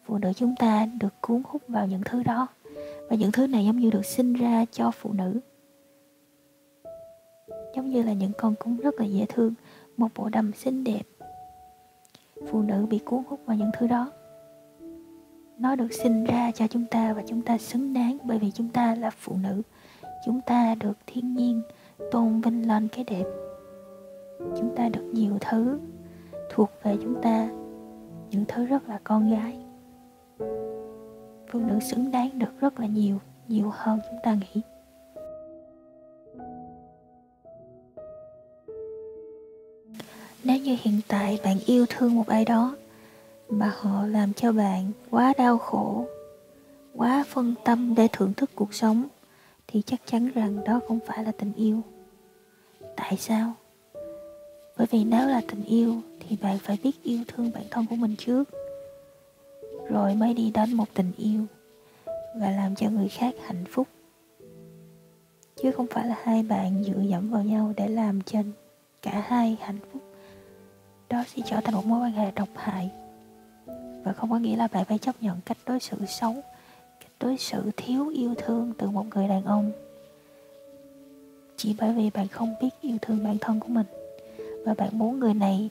Phụ 0.05 0.17
nữ 0.17 0.33
chúng 0.36 0.55
ta 0.55 0.88
được 1.00 1.13
cuốn 1.21 1.41
hút 1.48 1.62
vào 1.67 1.88
những 1.88 2.01
thứ 2.05 2.24
đó, 2.24 2.48
và 3.09 3.15
những 3.15 3.31
thứ 3.31 3.48
này 3.48 3.65
giống 3.65 3.77
như 3.77 3.89
được 3.89 4.05
sinh 4.05 4.33
ra 4.33 4.65
cho 4.71 4.91
phụ 4.91 5.13
nữ. 5.13 5.39
Giống 7.75 7.89
như 7.89 8.03
là 8.03 8.13
những 8.13 8.31
con 8.38 8.55
cún 8.55 8.77
rất 8.77 8.95
là 9.00 9.05
dễ 9.05 9.25
thương, 9.29 9.53
một 9.98 10.07
bộ 10.15 10.29
đầm 10.29 10.51
xinh 10.53 10.83
đẹp. 10.83 11.01
Phụ 12.51 12.62
nữ 12.62 12.86
bị 12.89 13.00
cuốn 13.00 13.24
hút 13.29 13.39
vào 13.45 13.57
những 13.57 13.71
thứ 13.79 13.88
đó 13.88 14.12
nó 15.59 15.75
được 15.75 15.93
sinh 15.93 16.23
ra 16.23 16.51
cho 16.51 16.67
chúng 16.67 16.85
ta 16.85 17.13
và 17.13 17.23
chúng 17.27 17.41
ta 17.41 17.57
xứng 17.57 17.93
đáng 17.93 18.17
bởi 18.23 18.39
vì 18.39 18.51
chúng 18.51 18.69
ta 18.69 18.95
là 18.95 19.09
phụ 19.09 19.35
nữ. 19.43 19.61
Chúng 20.25 20.41
ta 20.41 20.75
được 20.75 20.97
thiên 21.07 21.35
nhiên 21.35 21.61
tôn 22.11 22.41
vinh 22.41 22.67
lên 22.67 22.87
cái 22.87 23.03
đẹp. 23.03 23.25
Chúng 24.39 24.75
ta 24.75 24.89
được 24.89 25.03
nhiều 25.13 25.37
thứ 25.41 25.79
thuộc 26.49 26.69
về 26.83 26.97
chúng 27.01 27.21
ta. 27.21 27.49
Những 28.31 28.45
thứ 28.47 28.65
rất 28.65 28.89
là 28.89 28.99
con 29.03 29.31
gái. 29.31 29.57
Phụ 31.51 31.59
nữ 31.59 31.79
xứng 31.79 32.11
đáng 32.11 32.39
được 32.39 32.59
rất 32.59 32.79
là 32.79 32.85
nhiều 32.85 33.19
nhiều 33.47 33.71
hơn 33.73 33.99
chúng 34.09 34.19
ta 34.23 34.33
nghĩ. 34.33 34.61
Nếu 40.43 40.57
như 40.57 40.77
hiện 40.81 41.01
tại 41.07 41.39
bạn 41.43 41.57
yêu 41.65 41.85
thương 41.89 42.15
một 42.15 42.27
ai 42.27 42.45
đó 42.45 42.75
mà 43.50 43.74
họ 43.77 44.06
làm 44.06 44.34
cho 44.34 44.51
bạn 44.51 44.91
quá 45.10 45.34
đau 45.38 45.58
khổ, 45.58 46.06
quá 46.96 47.24
phân 47.27 47.56
tâm 47.65 47.96
để 47.96 48.08
thưởng 48.12 48.34
thức 48.34 48.50
cuộc 48.56 48.74
sống, 48.74 49.08
thì 49.68 49.82
chắc 49.82 50.01
chắn 50.06 50.29
rằng 50.36 50.63
đó 50.63 50.79
không 50.88 51.00
phải 51.06 51.24
là 51.24 51.32
tình 51.32 51.53
yêu. 51.53 51.82
Tại 52.96 53.18
sao? 53.18 53.53
Bởi 54.77 54.88
vì 54.91 55.03
nếu 55.03 55.27
là 55.27 55.41
tình 55.48 55.63
yêu, 55.63 55.96
thì 56.20 56.38
bạn 56.41 56.58
phải 56.58 56.77
biết 56.84 57.03
yêu 57.03 57.20
thương 57.27 57.51
bản 57.53 57.63
thân 57.72 57.86
của 57.89 57.96
mình 57.96 58.15
trước. 58.15 58.50
Rồi 59.89 60.15
mới 60.15 60.34
đi 60.34 60.51
đến 60.51 60.74
một 60.74 60.86
tình 60.94 61.12
yêu, 61.18 61.41
và 62.36 62.51
làm 62.51 62.75
cho 62.75 62.89
người 62.89 63.10
khác 63.10 63.36
hạnh 63.44 63.63
phúc. 63.72 63.88
Chứ 65.56 65.72
không 65.72 65.88
phải 65.88 66.08
là 66.08 66.15
hai 66.24 66.44
bạn 66.44 66.84
dựa 66.84 67.01
dẫm 67.01 67.29
vào 67.29 67.44
nhau 67.44 67.74
để 67.77 67.88
làm 67.88 68.22
cho 68.22 68.39
cả 69.01 69.24
hai 69.27 69.58
hạnh 69.62 69.79
phúc. 69.91 70.01
Đó 71.10 71.24
sẽ 71.27 71.41
trở 71.46 71.62
thành 71.62 71.75
một 71.75 71.86
mối 71.86 72.00
quan 72.00 72.12
hệ 72.12 72.32
độc 72.32 72.50
hại 72.56 72.91
và 74.03 74.13
không 74.13 74.29
có 74.29 74.39
nghĩa 74.39 74.56
là 74.56 74.68
bạn 74.68 74.86
phải 74.86 74.98
chấp 74.98 75.15
nhận 75.22 75.38
cách 75.46 75.58
đối 75.65 75.79
xử 75.79 75.98
xấu, 76.06 76.34
cách 77.00 77.12
đối 77.20 77.38
xử 77.38 77.72
thiếu 77.77 78.08
yêu 78.08 78.34
thương 78.38 78.74
từ 78.77 78.89
một 78.89 79.06
người 79.15 79.27
đàn 79.27 79.46
ông. 79.46 79.72
Chỉ 81.58 81.75
bởi 81.79 81.94
vì 81.94 82.10
bạn 82.10 82.27
không 82.27 82.56
biết 82.62 82.70
yêu 82.82 82.98
thương 83.01 83.24
bản 83.24 83.38
thân 83.41 83.60
của 83.60 83.68
mình 83.68 83.86
và 84.65 84.74
bạn 84.74 84.89
muốn 84.91 85.20
người 85.20 85.34
này 85.34 85.70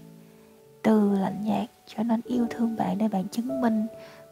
từ 0.83 1.13
lạnh 1.13 1.45
nhạt 1.45 1.71
cho 1.87 2.03
nên 2.03 2.21
yêu 2.25 2.47
thương 2.51 2.77
bạn 2.77 2.99
để 2.99 3.09
bạn 3.09 3.29
chứng 3.29 3.61
minh 3.61 3.87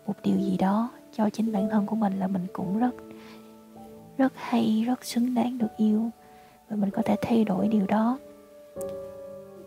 một 0.07 0.15
điều 0.23 0.39
gì 0.39 0.57
đó 0.57 0.91
cho 1.13 1.31
chính 1.31 1.53
bản 1.53 1.69
thân 1.71 1.87
của 1.87 1.97
mình 1.97 2.19
là 2.19 2.27
mình 2.27 2.47
cũng 2.53 2.79
rất 2.79 2.95
rất 4.19 4.33
hay, 4.37 4.85
rất 4.87 5.05
xứng 5.05 5.35
đáng 5.35 5.59
được 5.59 5.77
yêu 5.77 6.11
và 6.69 6.77
mình 6.77 6.91
có 6.91 7.03
thể 7.03 7.17
thay 7.23 7.45
đổi 7.45 7.69
điều 7.69 7.87
đó 7.87 8.19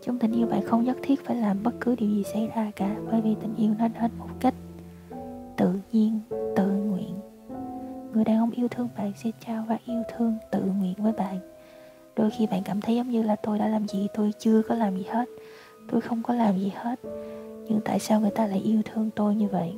trong 0.02 0.18
tình 0.18 0.32
yêu 0.32 0.46
bạn 0.46 0.62
không 0.62 0.84
nhất 0.84 0.96
thiết 1.02 1.24
phải 1.24 1.36
làm 1.36 1.62
bất 1.62 1.74
cứ 1.80 1.96
điều 1.96 2.10
gì 2.10 2.24
xảy 2.24 2.50
ra 2.54 2.70
cả, 2.76 2.96
bởi 3.10 3.20
vì 3.20 3.34
tình 3.40 3.54
yêu 3.56 3.74
nó 3.78 3.88
đến 3.88 4.10
một 4.18 4.28
cách 4.40 4.54
tự 5.56 5.72
nhiên, 5.92 6.20
tự 6.56 6.66
nguyện. 6.66 7.14
Người 8.14 8.24
đàn 8.24 8.38
ông 8.38 8.50
yêu 8.50 8.68
thương 8.68 8.88
bạn 8.96 9.12
sẽ 9.16 9.30
trao 9.46 9.64
và 9.68 9.78
yêu 9.86 10.02
thương 10.16 10.36
tự 10.50 10.62
nguyện 10.62 10.94
với 10.98 11.12
bạn. 11.12 11.38
Đôi 12.16 12.30
khi 12.30 12.46
bạn 12.46 12.62
cảm 12.64 12.80
thấy 12.80 12.96
giống 12.96 13.10
như 13.10 13.22
là 13.22 13.36
tôi 13.36 13.58
đã 13.58 13.68
làm 13.68 13.88
gì, 13.88 14.08
tôi 14.14 14.32
chưa 14.38 14.62
có 14.62 14.74
làm 14.74 14.96
gì 14.96 15.04
hết, 15.10 15.28
tôi 15.90 16.00
không 16.00 16.22
có 16.22 16.34
làm 16.34 16.58
gì 16.58 16.72
hết. 16.74 17.00
Nhưng 17.68 17.80
tại 17.84 17.98
sao 17.98 18.20
người 18.20 18.30
ta 18.30 18.46
lại 18.46 18.58
yêu 18.58 18.82
thương 18.84 19.10
tôi 19.16 19.34
như 19.34 19.48
vậy? 19.48 19.74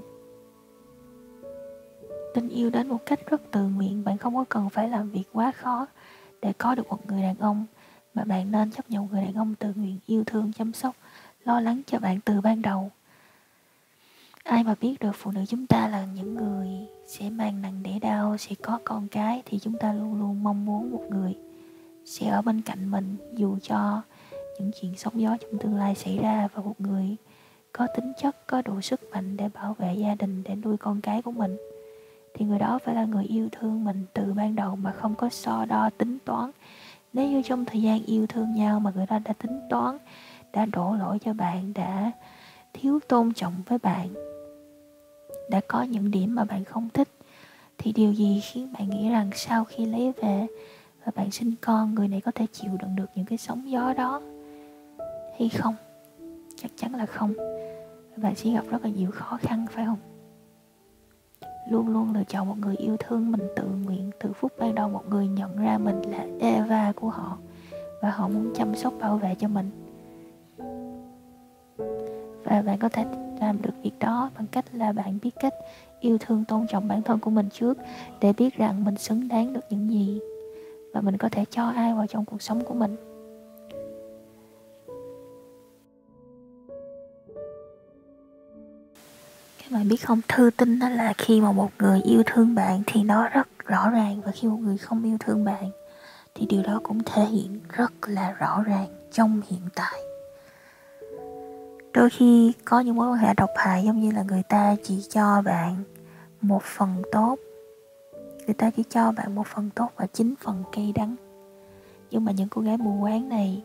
Tình 2.35 2.49
yêu 2.49 2.71
đến 2.71 2.88
một 2.88 3.07
cách 3.07 3.21
rất 3.26 3.50
tự 3.50 3.69
nguyện, 3.69 4.05
bạn 4.05 4.19
không 4.19 4.37
có 4.37 4.45
cần 4.49 4.71
phải 4.71 4.88
làm 4.88 5.11
việc 5.11 5.25
quá 5.33 5.52
khó 5.52 5.87
để 6.43 6.52
có 6.59 6.75
được 6.75 6.88
một 6.88 7.07
người 7.07 7.23
đàn 7.23 7.37
ông 7.38 7.67
mà 8.14 8.25
bạn 8.25 8.52
nên 8.52 8.71
chấp 8.71 8.90
nhận 8.90 9.09
người 9.11 9.25
đàn 9.25 9.35
ông 9.35 9.54
tự 9.54 9.73
nguyện 9.75 9.99
yêu 10.07 10.25
thương 10.26 10.52
chăm 10.52 10.73
sóc, 10.73 10.97
lo 11.45 11.61
lắng 11.61 11.83
cho 11.87 11.99
bạn 11.99 12.21
từ 12.25 12.40
ban 12.40 12.62
đầu. 12.62 12.90
Ai 14.45 14.64
mà 14.64 14.75
biết 14.81 14.97
được 15.00 15.12
phụ 15.14 15.31
nữ 15.31 15.45
chúng 15.49 15.66
ta 15.66 15.88
là 15.88 16.07
những 16.14 16.35
người 16.35 16.69
sẽ 17.07 17.31
mang 17.31 17.62
nặng 17.62 17.83
đẻ 17.83 17.99
đau, 17.99 18.37
sẽ 18.37 18.54
có 18.62 18.78
con 18.85 19.09
cái 19.09 19.42
thì 19.47 19.59
chúng 19.59 19.78
ta 19.78 19.92
luôn 19.92 20.21
luôn 20.21 20.42
mong 20.42 20.66
muốn 20.66 20.90
một 20.90 21.02
người 21.11 21.37
sẽ 22.04 22.28
ở 22.28 22.42
bên 22.42 22.61
cạnh 22.61 22.90
mình 22.90 23.16
dù 23.37 23.59
cho 23.62 24.02
những 24.59 24.71
chuyện 24.81 24.95
sóng 24.97 25.21
gió 25.21 25.37
trong 25.40 25.59
tương 25.59 25.76
lai 25.76 25.95
xảy 25.95 26.19
ra 26.19 26.49
và 26.54 26.62
một 26.62 26.81
người 26.81 27.16
có 27.73 27.87
tính 27.97 28.12
chất, 28.19 28.47
có 28.47 28.62
đủ 28.62 28.81
sức 28.81 29.00
mạnh 29.11 29.37
để 29.37 29.49
bảo 29.54 29.75
vệ 29.75 29.95
gia 29.95 30.14
đình, 30.14 30.42
để 30.42 30.54
nuôi 30.54 30.76
con 30.76 31.00
cái 31.00 31.23
của 31.23 31.31
mình. 31.31 31.57
Thì 32.35 32.45
người 32.45 32.59
đó 32.59 32.78
phải 32.85 32.95
là 32.95 33.04
người 33.04 33.25
yêu 33.25 33.49
thương 33.52 33.85
mình 33.85 34.04
từ 34.14 34.33
ban 34.33 34.57
đầu 34.57 34.76
mà 34.76 34.92
không 34.92 35.14
có 35.14 35.28
so 35.28 35.64
đo 35.64 35.90
tính 35.99 36.19
toán 36.25 36.50
nếu 37.12 37.28
như 37.28 37.42
trong 37.42 37.64
thời 37.64 37.83
gian 37.83 38.02
yêu 38.04 38.26
thương 38.26 38.54
nhau 38.54 38.81
mà 38.81 38.92
người 38.95 39.07
ta 39.07 39.19
đã 39.19 39.33
tính 39.33 39.61
toán, 39.71 39.99
đã 40.52 40.66
đổ 40.66 40.95
lỗi 40.95 41.19
cho 41.25 41.33
bạn, 41.33 41.73
đã 41.75 42.12
thiếu 42.73 43.00
tôn 43.09 43.33
trọng 43.33 43.54
với 43.66 43.78
bạn, 43.78 44.09
đã 45.50 45.61
có 45.69 45.83
những 45.83 46.11
điểm 46.11 46.35
mà 46.35 46.45
bạn 46.45 46.64
không 46.64 46.88
thích, 46.95 47.09
thì 47.78 47.92
điều 47.92 48.12
gì 48.12 48.40
khiến 48.45 48.73
bạn 48.73 48.90
nghĩ 48.90 49.11
rằng 49.11 49.31
sau 49.35 49.64
khi 49.64 49.87
lấy 49.87 50.12
về 50.23 50.47
và 51.04 51.12
bạn 51.14 51.31
sinh 51.31 51.54
con, 51.61 51.95
người 51.95 52.09
này 52.09 52.21
có 52.21 52.33
thể 52.35 52.47
chịu 52.52 52.71
đựng 52.81 52.97
được 52.97 53.11
những 53.14 53.26
cái 53.26 53.38
sóng 53.38 53.71
gió 53.71 53.92
đó 53.92 54.21
hay 55.38 55.49
không? 55.49 55.75
Chắc 56.57 56.71
chắn 56.76 56.95
là 56.95 57.07
không. 57.07 57.35
Bạn 58.16 58.35
sẽ 58.35 58.50
gặp 58.50 58.64
rất 58.71 58.83
là 58.83 58.90
nhiều 58.90 59.11
khó 59.11 59.38
khăn, 59.42 59.66
phải 59.71 59.85
không? 59.85 60.12
Luôn 61.71 61.88
luôn 61.88 62.14
lựa 62.14 62.25
chọn 62.28 62.49
một 62.49 62.59
người 62.59 62.76
yêu 62.76 62.97
thương 62.97 63.33
mình 63.33 63.49
tự 63.57 63.64
nguyện, 63.85 64.11
từ 64.21 64.33
phút 64.33 64.52
ban 64.59 64.75
đầu 64.75 64.88
một 64.88 65.02
người 65.11 65.26
nhận 65.26 65.57
ra 65.57 65.78
mình 65.78 66.02
là 66.11 66.26
Eva 66.40 66.92
của 66.92 67.09
họ 67.09 67.38
và 68.02 68.11
họ 68.11 68.28
muốn 68.28 68.52
chăm 68.54 68.75
sóc 68.75 68.95
bảo 69.00 69.16
vệ 69.16 69.35
cho 69.38 69.49
mình. 69.49 69.71
Và 72.45 72.62
bạn 72.62 72.78
có 72.78 72.88
thể 72.88 73.04
làm 73.40 73.62
được 73.62 73.75
việc 73.83 73.99
đó 74.00 74.31
bằng 74.37 74.47
cách 74.47 74.64
là 74.73 74.92
bạn 74.92 75.19
biết 75.23 75.31
cách 75.40 75.54
yêu 76.00 76.19
thương 76.21 76.45
tôn 76.45 76.66
trọng 76.66 76.88
bản 76.88 77.02
thân 77.02 77.19
của 77.19 77.31
mình 77.31 77.49
trước 77.52 77.78
để 78.21 78.33
biết 78.33 78.57
rằng 78.57 78.85
mình 78.85 78.97
xứng 78.97 79.28
đáng 79.28 79.52
được 79.52 79.64
những 79.71 79.90
gì 79.90 80.21
và 80.95 81.00
mình 81.00 81.16
có 81.16 81.28
thể 81.28 81.45
cho 81.50 81.69
ai 81.69 81.95
vào 81.95 82.07
trong 82.07 82.25
cuộc 82.25 82.42
sống 82.42 82.64
của 82.64 82.75
mình. 82.75 83.12
Các 89.62 89.73
bạn 89.73 89.88
biết 89.88 89.97
không? 89.97 90.21
Thư 90.28 90.50
tin 90.57 90.78
đó 90.78 90.88
là 90.88 91.12
khi 91.19 91.40
mà 91.40 91.52
một 91.52 91.71
người 91.78 92.00
yêu 92.00 92.23
thương 92.26 92.54
bạn 92.54 92.83
thì 92.87 93.02
nó 93.02 93.28
rất 93.28 93.49
rõ 93.66 93.90
ràng. 93.90 94.21
Và 94.25 94.33
khi 94.33 94.49
một 94.49 94.57
người 94.57 94.78
không 94.78 95.02
yêu 95.04 95.16
thương 95.21 95.45
bạn 95.45 95.71
thì 96.35 96.47
điều 96.47 96.62
đó 96.62 96.81
cũng 96.83 97.02
thể 97.04 97.25
hiện 97.25 97.61
rất 97.73 97.92
là 98.07 98.33
rõ 98.33 98.62
ràng 98.62 98.87
trong 99.12 99.40
hiện 99.49 99.61
tại. 99.75 100.00
Đôi 101.92 102.11
khi 102.11 102.52
có 102.64 102.81
những 102.81 102.97
mối 102.97 103.09
quan 103.09 103.19
hệ 103.19 103.35
độc 103.37 103.50
hại 103.57 103.85
giống 103.85 104.00
như 104.00 104.11
là 104.11 104.23
người 104.23 104.42
ta 104.42 104.76
chỉ 104.85 105.02
cho 105.11 105.42
bạn 105.42 105.85
một 106.40 106.62
phần 106.62 107.02
tốt. 107.12 107.37
Người 108.47 108.54
ta 108.54 108.71
chỉ 108.76 108.83
cho 108.90 109.12
bạn 109.12 109.35
một 109.35 109.47
phần 109.47 109.71
tốt 109.75 109.88
và 109.97 110.07
chín 110.12 110.35
phần 110.40 110.64
cay 110.73 110.92
đắng. 110.95 111.16
Nhưng 112.11 112.25
mà 112.25 112.33
những 112.33 112.49
cô 112.49 112.62
gái 112.62 112.76
mù 112.76 112.99
quáng 113.02 113.28
này 113.28 113.62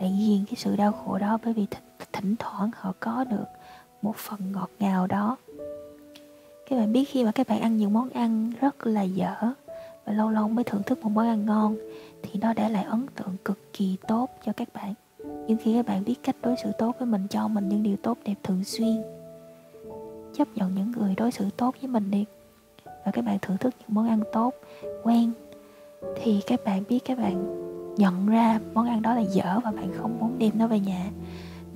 lại 0.00 0.16
ghiền 0.18 0.44
cái 0.46 0.54
sự 0.56 0.76
đau 0.76 0.92
khổ 0.92 1.18
đó 1.18 1.38
bởi 1.44 1.52
vì 1.52 1.66
thỉnh 2.12 2.36
thoảng 2.38 2.70
họ 2.74 2.92
có 3.00 3.24
được 3.24 3.44
một 4.06 4.16
phần 4.16 4.52
ngọt 4.52 4.70
ngào 4.78 5.06
đó. 5.06 5.36
Các 6.68 6.76
bạn 6.76 6.92
biết 6.92 7.04
khi 7.04 7.24
mà 7.24 7.32
các 7.32 7.48
bạn 7.48 7.60
ăn 7.60 7.76
những 7.76 7.92
món 7.92 8.10
ăn 8.10 8.52
rất 8.60 8.86
là 8.86 9.02
dở 9.02 9.34
và 10.04 10.12
lâu 10.12 10.30
lâu 10.30 10.48
mới 10.48 10.64
thưởng 10.64 10.82
thức 10.82 11.02
một 11.02 11.10
món 11.14 11.26
ăn 11.26 11.46
ngon 11.46 11.76
thì 12.22 12.40
nó 12.40 12.52
để 12.52 12.68
lại 12.68 12.84
ấn 12.84 13.06
tượng 13.14 13.36
cực 13.44 13.58
kỳ 13.72 13.96
tốt 14.08 14.30
cho 14.44 14.52
các 14.52 14.68
bạn. 14.74 14.94
Nhưng 15.46 15.58
khi 15.62 15.74
các 15.74 15.86
bạn 15.86 16.04
biết 16.04 16.14
cách 16.22 16.36
đối 16.42 16.56
xử 16.64 16.72
tốt 16.78 16.96
với 16.98 17.06
mình, 17.06 17.26
cho 17.30 17.48
mình 17.48 17.68
những 17.68 17.82
điều 17.82 17.96
tốt 17.96 18.18
đẹp 18.24 18.34
thường 18.42 18.64
xuyên, 18.64 19.02
chấp 20.34 20.48
nhận 20.54 20.74
những 20.74 20.92
người 20.92 21.14
đối 21.16 21.30
xử 21.32 21.44
tốt 21.56 21.74
với 21.80 21.88
mình 21.88 22.10
đi, 22.10 22.24
và 22.84 23.12
các 23.12 23.24
bạn 23.24 23.38
thưởng 23.42 23.56
thức 23.56 23.74
những 23.80 23.94
món 23.94 24.08
ăn 24.08 24.20
tốt, 24.32 24.54
quen, 25.02 25.32
thì 26.16 26.40
các 26.46 26.60
bạn 26.64 26.82
biết 26.88 26.98
các 27.04 27.18
bạn 27.18 27.66
nhận 27.96 28.26
ra 28.26 28.60
món 28.74 28.86
ăn 28.86 29.02
đó 29.02 29.14
là 29.14 29.20
dở 29.20 29.60
và 29.64 29.70
bạn 29.70 29.92
không 29.96 30.18
muốn 30.18 30.38
đem 30.38 30.50
nó 30.54 30.66
về 30.66 30.80
nhà 30.80 31.10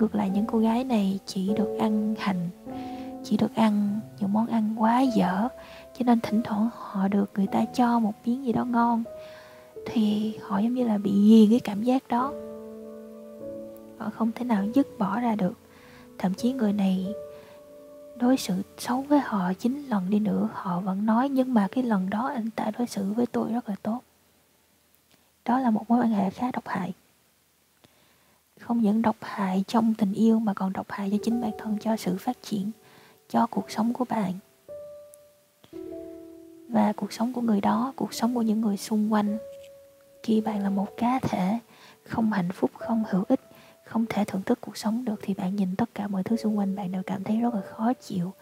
ngược 0.01 0.15
lại 0.15 0.29
những 0.29 0.45
cô 0.45 0.59
gái 0.59 0.83
này 0.83 1.19
chỉ 1.25 1.53
được 1.57 1.77
ăn 1.79 2.15
hành, 2.19 2.49
chỉ 3.23 3.37
được 3.37 3.55
ăn 3.55 3.99
những 4.19 4.33
món 4.33 4.47
ăn 4.47 4.75
quá 4.77 5.01
dở, 5.01 5.47
cho 5.97 6.03
nên 6.05 6.21
thỉnh 6.21 6.41
thoảng 6.43 6.69
họ 6.73 7.07
được 7.07 7.31
người 7.35 7.47
ta 7.47 7.65
cho 7.65 7.99
một 7.99 8.13
miếng 8.25 8.45
gì 8.45 8.51
đó 8.51 8.65
ngon, 8.65 9.03
thì 9.85 10.33
họ 10.41 10.59
giống 10.59 10.73
như 10.73 10.87
là 10.87 10.97
bị 10.97 11.11
ghiền 11.11 11.49
cái 11.49 11.59
cảm 11.59 11.83
giác 11.83 12.07
đó. 12.07 12.33
Họ 13.97 14.09
không 14.09 14.31
thể 14.31 14.45
nào 14.45 14.65
dứt 14.73 14.87
bỏ 14.99 15.19
ra 15.19 15.35
được. 15.35 15.53
Thậm 16.17 16.33
chí 16.33 16.53
người 16.53 16.73
này 16.73 17.13
đối 18.15 18.37
xử 18.37 18.53
xấu 18.77 19.01
với 19.01 19.19
họ 19.19 19.53
chín 19.53 19.85
lần 19.89 20.09
đi 20.09 20.19
nữa, 20.19 20.49
họ 20.53 20.79
vẫn 20.79 21.05
nói 21.05 21.29
nhưng 21.29 21.53
mà 21.53 21.67
cái 21.71 21.83
lần 21.83 22.09
đó 22.09 22.31
anh 22.35 22.49
ta 22.49 22.71
đối 22.77 22.87
xử 22.87 23.13
với 23.13 23.25
tôi 23.25 23.51
rất 23.53 23.69
là 23.69 23.75
tốt. 23.83 23.99
Đó 25.45 25.59
là 25.59 25.69
một 25.69 25.83
mối 25.87 25.99
quan 25.99 26.09
hệ 26.09 26.29
khá 26.29 26.51
độc 26.51 26.67
hại 26.67 26.93
không 28.61 28.81
những 28.81 29.01
độc 29.01 29.15
hại 29.21 29.63
trong 29.67 29.93
tình 29.93 30.13
yêu 30.13 30.39
mà 30.39 30.53
còn 30.53 30.73
độc 30.73 30.85
hại 30.89 31.09
cho 31.11 31.17
chính 31.23 31.41
bản 31.41 31.51
thân, 31.57 31.77
cho 31.81 31.97
sự 31.97 32.17
phát 32.17 32.37
triển, 32.41 32.71
cho 33.29 33.47
cuộc 33.47 33.71
sống 33.71 33.93
của 33.93 34.05
bạn. 34.09 34.33
Và 36.69 36.93
cuộc 36.95 37.13
sống 37.13 37.33
của 37.33 37.41
người 37.41 37.61
đó, 37.61 37.93
cuộc 37.95 38.13
sống 38.13 38.35
của 38.35 38.41
những 38.41 38.61
người 38.61 38.77
xung 38.77 39.13
quanh, 39.13 39.37
khi 40.23 40.41
bạn 40.41 40.63
là 40.63 40.69
một 40.69 40.87
cá 40.97 41.19
thể 41.19 41.59
không 42.03 42.31
hạnh 42.31 42.51
phúc, 42.53 42.71
không 42.77 43.03
hữu 43.09 43.23
ích, 43.27 43.39
không 43.85 44.05
thể 44.09 44.23
thưởng 44.25 44.41
thức 44.43 44.61
cuộc 44.61 44.77
sống 44.77 45.05
được, 45.05 45.19
thì 45.21 45.33
bạn 45.33 45.55
nhìn 45.55 45.75
tất 45.75 45.89
cả 45.95 46.07
mọi 46.07 46.23
thứ 46.23 46.35
xung 46.37 46.57
quanh 46.57 46.75
bạn 46.75 46.91
đều 46.91 47.03
cảm 47.05 47.23
thấy 47.23 47.37
rất 47.37 47.53
là 47.55 47.61
khó 47.61 47.93
chịu. 47.93 48.33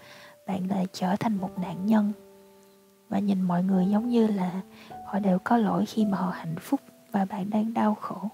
Bạn 0.47 0.67
lại 0.69 0.87
trở 0.93 1.15
thành 1.15 1.35
một 1.35 1.59
nạn 1.61 1.85
nhân. 1.85 2.11
Và 3.09 3.19
nhìn 3.19 3.41
mọi 3.41 3.63
người 3.63 3.85
giống 3.85 4.09
như 4.09 4.27
là 4.27 4.61
họ 5.05 5.19
đều 5.19 5.39
có 5.43 5.57
lỗi 5.57 5.85
khi 5.85 6.05
mà 6.05 6.17
họ 6.17 6.29
hạnh 6.29 6.55
phúc 6.59 6.79
và 7.11 7.25
bạn 7.25 7.49
đang 7.49 7.73
đau 7.73 7.95
khổ 7.95 8.29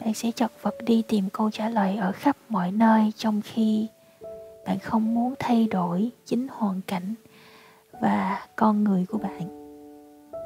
bạn 0.00 0.14
sẽ 0.14 0.30
chật 0.30 0.52
vật 0.62 0.74
đi 0.84 1.02
tìm 1.08 1.24
câu 1.32 1.50
trả 1.50 1.68
lời 1.68 1.96
ở 1.96 2.12
khắp 2.12 2.36
mọi 2.48 2.72
nơi 2.72 3.12
trong 3.16 3.40
khi 3.44 3.86
bạn 4.66 4.78
không 4.78 5.14
muốn 5.14 5.34
thay 5.38 5.66
đổi 5.70 6.10
chính 6.26 6.46
hoàn 6.48 6.80
cảnh 6.86 7.14
và 8.00 8.46
con 8.56 8.84
người 8.84 9.06
của 9.08 9.18
bạn. 9.18 9.40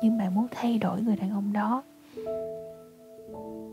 Nhưng 0.03 0.19
bạn 0.19 0.35
muốn 0.35 0.47
thay 0.51 0.79
đổi 0.79 1.03
người 1.03 1.17
đàn 1.17 1.31
ông 1.31 1.53
đó. 1.53 1.83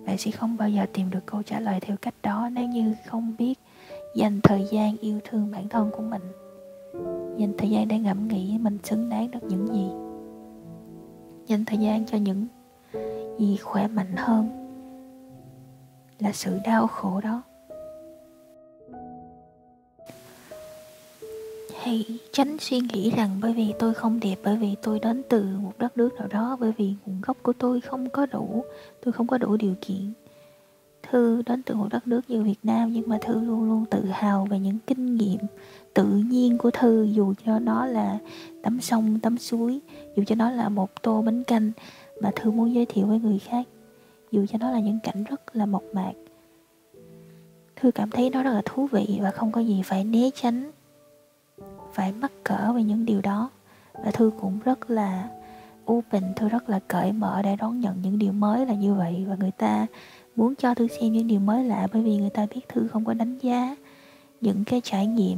Bạn 0.05 0.17
sẽ 0.17 0.31
không 0.31 0.57
bao 0.57 0.69
giờ 0.69 0.85
tìm 0.93 1.09
được 1.09 1.25
câu 1.25 1.43
trả 1.43 1.59
lời 1.59 1.79
theo 1.79 1.97
cách 2.01 2.15
đó 2.23 2.49
nếu 2.51 2.67
như 2.67 2.95
không 3.07 3.35
biết 3.37 3.59
dành 4.15 4.39
thời 4.43 4.67
gian 4.71 4.97
yêu 4.97 5.19
thương 5.23 5.51
bản 5.51 5.69
thân 5.69 5.91
của 5.91 6.03
mình. 6.03 6.21
Dành 7.37 7.53
thời 7.57 7.69
gian 7.69 7.87
để 7.87 7.99
ngẫm 7.99 8.27
nghĩ 8.27 8.57
mình 8.57 8.77
xứng 8.83 9.09
đáng 9.09 9.31
được 9.31 9.43
những 9.43 9.67
gì. 9.67 9.89
Dành 11.47 11.65
thời 11.65 11.77
gian 11.77 12.05
cho 12.05 12.17
những 12.17 12.47
gì 13.39 13.57
khỏe 13.57 13.87
mạnh 13.87 14.15
hơn 14.15 14.60
là 16.21 16.31
sự 16.31 16.59
đau 16.65 16.87
khổ 16.87 17.21
đó. 17.23 17.41
Hãy 21.81 22.05
tránh 22.31 22.57
suy 22.59 22.79
nghĩ 22.79 23.11
rằng 23.11 23.29
bởi 23.41 23.53
vì 23.53 23.73
tôi 23.79 23.93
không 23.93 24.19
đẹp, 24.19 24.35
bởi 24.43 24.57
vì 24.57 24.75
tôi 24.81 24.99
đến 24.99 25.21
từ 25.29 25.45
một 25.61 25.73
đất 25.77 25.97
nước 25.97 26.09
nào 26.17 26.27
đó, 26.27 26.57
bởi 26.59 26.71
vì 26.77 26.93
nguồn 27.05 27.21
gốc 27.21 27.37
của 27.43 27.53
tôi 27.53 27.81
không 27.81 28.09
có 28.09 28.25
đủ, 28.25 28.63
tôi 29.03 29.11
không 29.13 29.27
có 29.27 29.37
đủ 29.37 29.57
điều 29.57 29.73
kiện 29.81 30.13
thư 31.11 31.41
đến 31.45 31.63
từ 31.63 31.75
một 31.75 31.87
đất 31.89 32.07
nước 32.07 32.21
như 32.27 32.43
việt 32.43 32.59
nam, 32.63 32.93
nhưng 32.93 33.09
mà 33.09 33.19
thư 33.21 33.39
luôn 33.39 33.63
luôn 33.63 33.85
tự 33.91 34.05
hào 34.05 34.47
về 34.49 34.59
những 34.59 34.77
kinh 34.87 35.15
nghiệm 35.15 35.39
tự 35.93 36.05
nhiên 36.05 36.57
của 36.57 36.71
thư, 36.71 37.03
dù 37.03 37.33
cho 37.45 37.59
nó 37.59 37.85
là 37.85 38.17
tắm 38.63 38.81
sông 38.81 39.19
tắm 39.19 39.37
suối, 39.37 39.79
dù 40.15 40.23
cho 40.27 40.35
nó 40.35 40.51
là 40.51 40.69
một 40.69 41.01
tô 41.01 41.21
bánh 41.21 41.43
canh 41.43 41.71
mà 42.21 42.31
thư 42.35 42.51
muốn 42.51 42.73
giới 42.73 42.85
thiệu 42.85 43.05
với 43.05 43.19
người 43.19 43.39
khác 43.39 43.67
dù 44.31 44.45
cho 44.45 44.57
nó 44.57 44.71
là 44.71 44.79
những 44.79 44.99
cảnh 45.03 45.23
rất 45.23 45.55
là 45.55 45.65
mộc 45.65 45.83
mạc, 45.93 46.13
thư 47.75 47.91
cảm 47.91 48.09
thấy 48.09 48.29
nó 48.29 48.43
rất 48.43 48.53
là 48.53 48.61
thú 48.65 48.87
vị 48.91 49.19
và 49.21 49.31
không 49.31 49.51
có 49.51 49.61
gì 49.61 49.81
phải 49.85 50.03
né 50.03 50.29
tránh, 50.35 50.71
phải 51.93 52.11
mắc 52.11 52.31
cỡ 52.43 52.73
về 52.75 52.83
những 52.83 53.05
điều 53.05 53.21
đó. 53.21 53.49
Và 53.93 54.11
thư 54.11 54.31
cũng 54.41 54.59
rất 54.65 54.89
là 54.89 55.29
open, 55.91 56.23
thư 56.35 56.49
rất 56.49 56.69
là 56.69 56.79
cởi 56.87 57.11
mở 57.11 57.41
để 57.41 57.55
đón 57.55 57.79
nhận 57.79 58.01
những 58.01 58.19
điều 58.19 58.31
mới 58.31 58.65
là 58.65 58.73
như 58.73 58.93
vậy. 58.93 59.25
Và 59.27 59.35
người 59.39 59.51
ta 59.51 59.87
muốn 60.35 60.55
cho 60.55 60.75
thư 60.75 60.87
xem 60.87 61.13
những 61.13 61.27
điều 61.27 61.39
mới 61.39 61.63
lạ 61.63 61.87
bởi 61.93 62.01
vì 62.01 62.17
người 62.17 62.29
ta 62.29 62.47
biết 62.55 62.61
thư 62.69 62.87
không 62.87 63.05
có 63.05 63.13
đánh 63.13 63.37
giá 63.37 63.75
những 64.41 64.63
cái 64.65 64.81
trải 64.83 65.07
nghiệm 65.07 65.37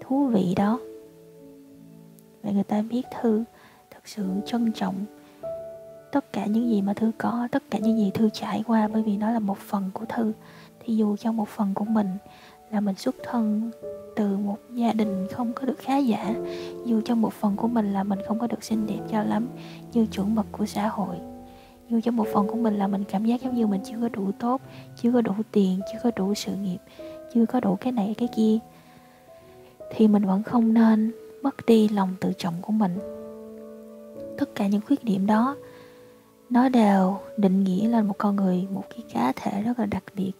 thú 0.00 0.26
vị 0.26 0.54
đó. 0.56 0.80
Và 2.42 2.50
người 2.50 2.64
ta 2.64 2.82
biết 2.82 3.02
thư 3.20 3.44
thật 3.90 4.00
sự 4.04 4.26
trân 4.46 4.72
trọng 4.72 5.04
tất 6.12 6.32
cả 6.32 6.46
những 6.46 6.68
gì 6.70 6.82
mà 6.82 6.94
thư 6.94 7.10
có, 7.18 7.48
tất 7.52 7.62
cả 7.70 7.78
những 7.78 7.98
gì 7.98 8.10
thư 8.14 8.30
trải 8.32 8.62
qua, 8.66 8.88
bởi 8.88 9.02
vì 9.02 9.16
nó 9.16 9.30
là 9.30 9.38
một 9.38 9.58
phần 9.58 9.90
của 9.94 10.04
thư. 10.08 10.32
Thì 10.80 10.96
dù 10.96 11.16
cho 11.16 11.32
một 11.32 11.48
phần 11.48 11.74
của 11.74 11.84
mình 11.84 12.08
là 12.70 12.80
mình 12.80 12.94
xuất 12.94 13.16
thân 13.24 13.70
từ 14.16 14.36
một 14.36 14.56
gia 14.74 14.92
đình 14.92 15.26
không 15.32 15.52
có 15.52 15.66
được 15.66 15.78
khá 15.78 15.96
giả, 15.96 16.34
dù 16.84 17.00
cho 17.04 17.14
một 17.14 17.32
phần 17.32 17.56
của 17.56 17.68
mình 17.68 17.92
là 17.92 18.04
mình 18.04 18.18
không 18.28 18.38
có 18.38 18.46
được 18.46 18.64
xinh 18.64 18.86
đẹp 18.86 19.00
cho 19.10 19.22
lắm, 19.22 19.48
như 19.92 20.06
chuẩn 20.06 20.34
mực 20.34 20.46
của 20.52 20.66
xã 20.66 20.88
hội. 20.88 21.16
Dù 21.88 22.00
cho 22.04 22.10
một 22.10 22.26
phần 22.32 22.46
của 22.48 22.56
mình 22.56 22.74
là 22.74 22.86
mình 22.86 23.04
cảm 23.04 23.24
giác 23.24 23.40
giống 23.42 23.54
như 23.54 23.66
mình 23.66 23.80
chưa 23.84 23.96
có 24.00 24.08
đủ 24.08 24.30
tốt, 24.38 24.60
chưa 24.96 25.12
có 25.12 25.20
đủ 25.20 25.32
tiền, 25.52 25.80
chưa 25.92 25.98
có 26.02 26.10
đủ 26.16 26.34
sự 26.34 26.52
nghiệp, 26.54 26.78
chưa 27.34 27.46
có 27.46 27.60
đủ 27.60 27.76
cái 27.80 27.92
này, 27.92 28.14
cái 28.18 28.28
kia, 28.36 28.58
thì 29.90 30.08
mình 30.08 30.24
vẫn 30.24 30.42
không 30.42 30.74
nên 30.74 31.12
mất 31.42 31.66
đi 31.66 31.88
lòng 31.88 32.14
tự 32.20 32.32
trọng 32.38 32.54
của 32.62 32.72
mình. 32.72 32.98
Tất 34.38 34.54
cả 34.54 34.66
những 34.66 34.80
khuyết 34.86 35.04
điểm 35.04 35.26
đó 35.26 35.56
nó 36.50 36.68
đều 36.68 37.20
định 37.36 37.64
nghĩa 37.64 37.88
lên 37.88 38.06
một 38.06 38.14
con 38.18 38.36
người, 38.36 38.66
một 38.70 38.84
cái 38.90 39.04
cá 39.12 39.32
thể 39.36 39.62
rất 39.62 39.78
là 39.78 39.86
đặc 39.86 40.04
biệt. 40.14 40.32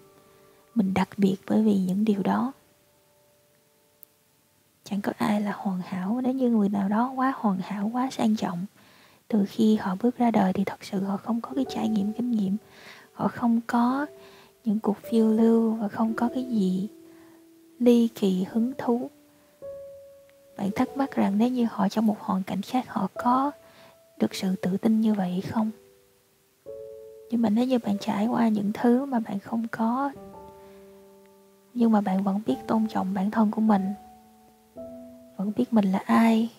Mình 0.75 0.95
đặc 0.95 1.09
biệt 1.17 1.37
bởi 1.49 1.63
vì 1.63 1.75
những 1.75 2.05
điều 2.05 2.23
đó. 2.23 2.53
Chẳng 4.85 5.01
có 5.01 5.13
ai 5.19 5.41
là 5.41 5.53
hoàn 5.57 5.81
hảo 5.81 6.21
nếu 6.25 6.33
như 6.33 6.51
người 6.51 6.69
nào 6.69 6.89
đó 6.89 7.13
quá 7.17 7.33
hoàn 7.37 7.59
hảo, 7.59 7.91
quá 7.93 8.09
sang 8.11 8.37
trọng. 8.37 8.67
Từ 9.29 9.45
khi 9.49 9.77
họ 9.77 9.97
bước 10.03 10.19
ra 10.19 10.31
đời 10.31 10.53
thì 10.53 10.65
thật 10.65 10.85
sự 10.85 11.01
họ 11.05 11.17
không 11.17 11.41
có 11.41 11.51
cái 11.57 11.65
trải 11.69 11.89
nghiệm, 11.89 12.13
kinh 12.13 12.31
nghiệm. 12.31 12.57
Họ 13.13 13.29
không 13.29 13.61
có 13.67 14.07
những 14.65 14.81
cuộc 14.81 14.97
phiêu 15.11 15.31
lưu 15.31 15.71
và 15.71 15.89
không 15.89 16.15
có 16.15 16.29
cái 16.35 16.45
gì 16.45 16.89
ly 17.79 18.09
kỳ 18.15 18.45
hứng 18.51 18.73
thú. 18.79 19.11
Bạn 20.57 20.71
thắc 20.77 20.97
mắc 20.97 21.17
rằng 21.17 21.39
nếu 21.39 21.49
như 21.49 21.67
họ 21.71 21.89
trong 21.89 22.07
một 22.07 22.17
hoàn 22.21 22.43
cảnh 22.43 22.63
khác, 22.63 22.85
họ 22.89 23.09
có 23.15 23.51
được 24.19 24.35
sự 24.35 24.57
tự 24.63 24.77
tin 24.77 25.01
như 25.01 25.15
vậy 25.15 25.43
không? 25.49 25.71
Nhưng 27.31 27.43
mà 27.43 27.51
nếu 27.51 27.65
như 27.65 27.79
bạn 27.79 27.97
trải 28.01 28.27
qua 28.27 28.49
những 28.49 28.73
thứ 28.75 29.05
mà 29.05 29.21
bạn 29.21 29.39
không 29.39 29.67
có, 29.71 30.11
nhưng 31.75 31.93
mà 31.93 32.01
bạn 32.01 32.23
vẫn 32.23 32.41
biết 32.47 32.57
tôn 32.67 32.87
trọng 32.89 33.15
bản 33.15 33.31
thân 33.31 33.51
của 33.51 33.61
mình, 33.61 33.93
vẫn 35.37 35.53
biết 35.57 35.73
mình 35.73 35.93
là 35.93 36.03
ai, 36.07 36.51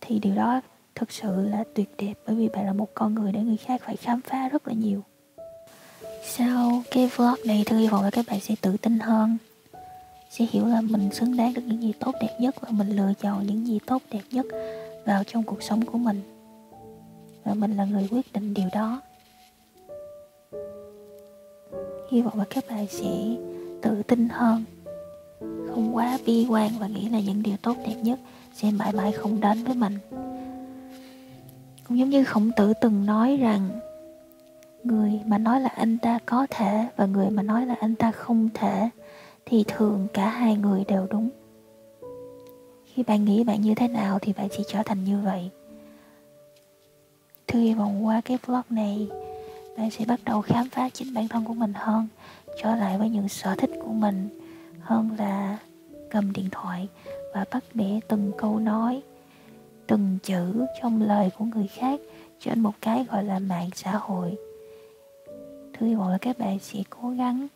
thì 0.00 0.18
điều 0.18 0.34
đó 0.34 0.60
thực 0.94 1.12
sự 1.12 1.48
là 1.48 1.64
tuyệt 1.74 1.94
đẹp, 1.98 2.14
bởi 2.26 2.36
vì 2.36 2.48
bạn 2.48 2.66
là 2.66 2.72
một 2.72 2.88
con 2.94 3.14
người 3.14 3.32
để 3.32 3.40
người 3.40 3.56
khác 3.56 3.80
phải 3.84 3.96
khám 3.96 4.20
phá 4.20 4.48
rất 4.48 4.68
là 4.68 4.74
nhiều. 4.74 5.02
Sau 6.24 6.82
cái 6.90 7.10
vlog 7.16 7.34
này, 7.46 7.64
tôi 7.66 7.78
hy 7.78 7.88
vọng 7.88 8.02
là 8.02 8.10
các 8.10 8.24
bạn 8.28 8.40
sẽ 8.40 8.54
tự 8.60 8.76
tin 8.76 8.98
hơn, 8.98 9.36
sẽ 10.30 10.46
hiểu 10.50 10.66
là 10.66 10.80
mình 10.80 11.10
xứng 11.12 11.36
đáng 11.36 11.54
được 11.54 11.62
những 11.66 11.82
gì 11.82 11.92
tốt 12.00 12.14
đẹp 12.20 12.36
nhất 12.40 12.54
và 12.60 12.68
mình 12.70 12.96
lựa 12.96 13.12
chọn 13.20 13.46
những 13.46 13.66
gì 13.66 13.78
tốt 13.86 14.02
đẹp 14.10 14.22
nhất 14.30 14.46
vào 15.06 15.24
trong 15.24 15.42
cuộc 15.42 15.62
sống 15.62 15.84
của 15.84 15.98
mình 15.98 16.33
và 17.44 17.54
mình 17.54 17.76
là 17.76 17.84
người 17.84 18.08
quyết 18.10 18.32
định 18.32 18.54
điều 18.54 18.68
đó. 18.72 19.00
Hy 22.10 22.22
vọng 22.22 22.38
là 22.38 22.44
các 22.50 22.64
bạn 22.68 22.86
sẽ 22.86 23.36
tự 23.82 24.02
tin 24.02 24.28
hơn. 24.28 24.64
Không 25.40 25.90
quá 25.96 26.18
bi 26.26 26.46
quan 26.50 26.70
và 26.78 26.86
nghĩ 26.86 27.08
là 27.08 27.20
những 27.20 27.42
điều 27.42 27.56
tốt 27.62 27.76
đẹp 27.86 27.96
nhất 28.02 28.18
sẽ 28.54 28.70
mãi 28.70 28.92
mãi 28.92 29.12
không 29.12 29.40
đến 29.40 29.64
với 29.64 29.74
mình. 29.74 29.98
Cũng 31.88 31.98
giống 31.98 32.10
như 32.10 32.24
khổng 32.24 32.50
tử 32.56 32.72
từng 32.80 33.06
nói 33.06 33.36
rằng, 33.36 33.68
người 34.84 35.20
mà 35.26 35.38
nói 35.38 35.60
là 35.60 35.68
anh 35.68 35.98
ta 35.98 36.18
có 36.26 36.46
thể 36.50 36.88
và 36.96 37.06
người 37.06 37.30
mà 37.30 37.42
nói 37.42 37.66
là 37.66 37.74
anh 37.80 37.94
ta 37.94 38.12
không 38.12 38.48
thể 38.54 38.90
thì 39.46 39.64
thường 39.68 40.06
cả 40.12 40.28
hai 40.28 40.56
người 40.56 40.84
đều 40.88 41.06
đúng. 41.10 41.30
Khi 42.84 43.02
bạn 43.02 43.24
nghĩ 43.24 43.44
bạn 43.44 43.60
như 43.60 43.74
thế 43.74 43.88
nào 43.88 44.18
thì 44.18 44.32
bạn 44.32 44.48
sẽ 44.50 44.64
trở 44.68 44.82
thành 44.82 45.04
như 45.04 45.20
vậy 45.24 45.50
thư 47.46 47.60
hy 47.60 47.74
vọng 47.74 48.06
qua 48.06 48.20
cái 48.24 48.38
vlog 48.46 48.62
này, 48.70 49.08
bạn 49.78 49.90
sẽ 49.90 50.04
bắt 50.04 50.20
đầu 50.24 50.42
khám 50.42 50.68
phá 50.68 50.88
chính 50.88 51.14
bản 51.14 51.28
thân 51.28 51.44
của 51.44 51.54
mình 51.54 51.72
hơn, 51.74 52.08
trở 52.62 52.76
lại 52.76 52.98
với 52.98 53.10
những 53.10 53.28
sở 53.28 53.54
thích 53.54 53.70
của 53.84 53.92
mình, 53.92 54.28
hơn 54.80 55.10
là 55.18 55.58
cầm 56.10 56.32
điện 56.32 56.48
thoại 56.50 56.88
và 57.34 57.44
bắt 57.52 57.64
bẻ 57.74 58.00
từng 58.08 58.32
câu 58.38 58.58
nói, 58.58 59.02
từng 59.86 60.18
chữ 60.22 60.66
trong 60.82 61.02
lời 61.02 61.30
của 61.38 61.44
người 61.44 61.66
khác 61.66 62.00
trên 62.40 62.60
một 62.60 62.72
cái 62.80 63.04
gọi 63.10 63.24
là 63.24 63.38
mạng 63.38 63.70
xã 63.74 63.96
hội. 63.96 64.36
Thư 65.72 65.86
hy 65.86 65.94
vọng 65.94 66.08
là 66.08 66.18
các 66.18 66.38
bạn 66.38 66.58
sẽ 66.58 66.82
cố 66.90 67.10
gắng 67.10 67.46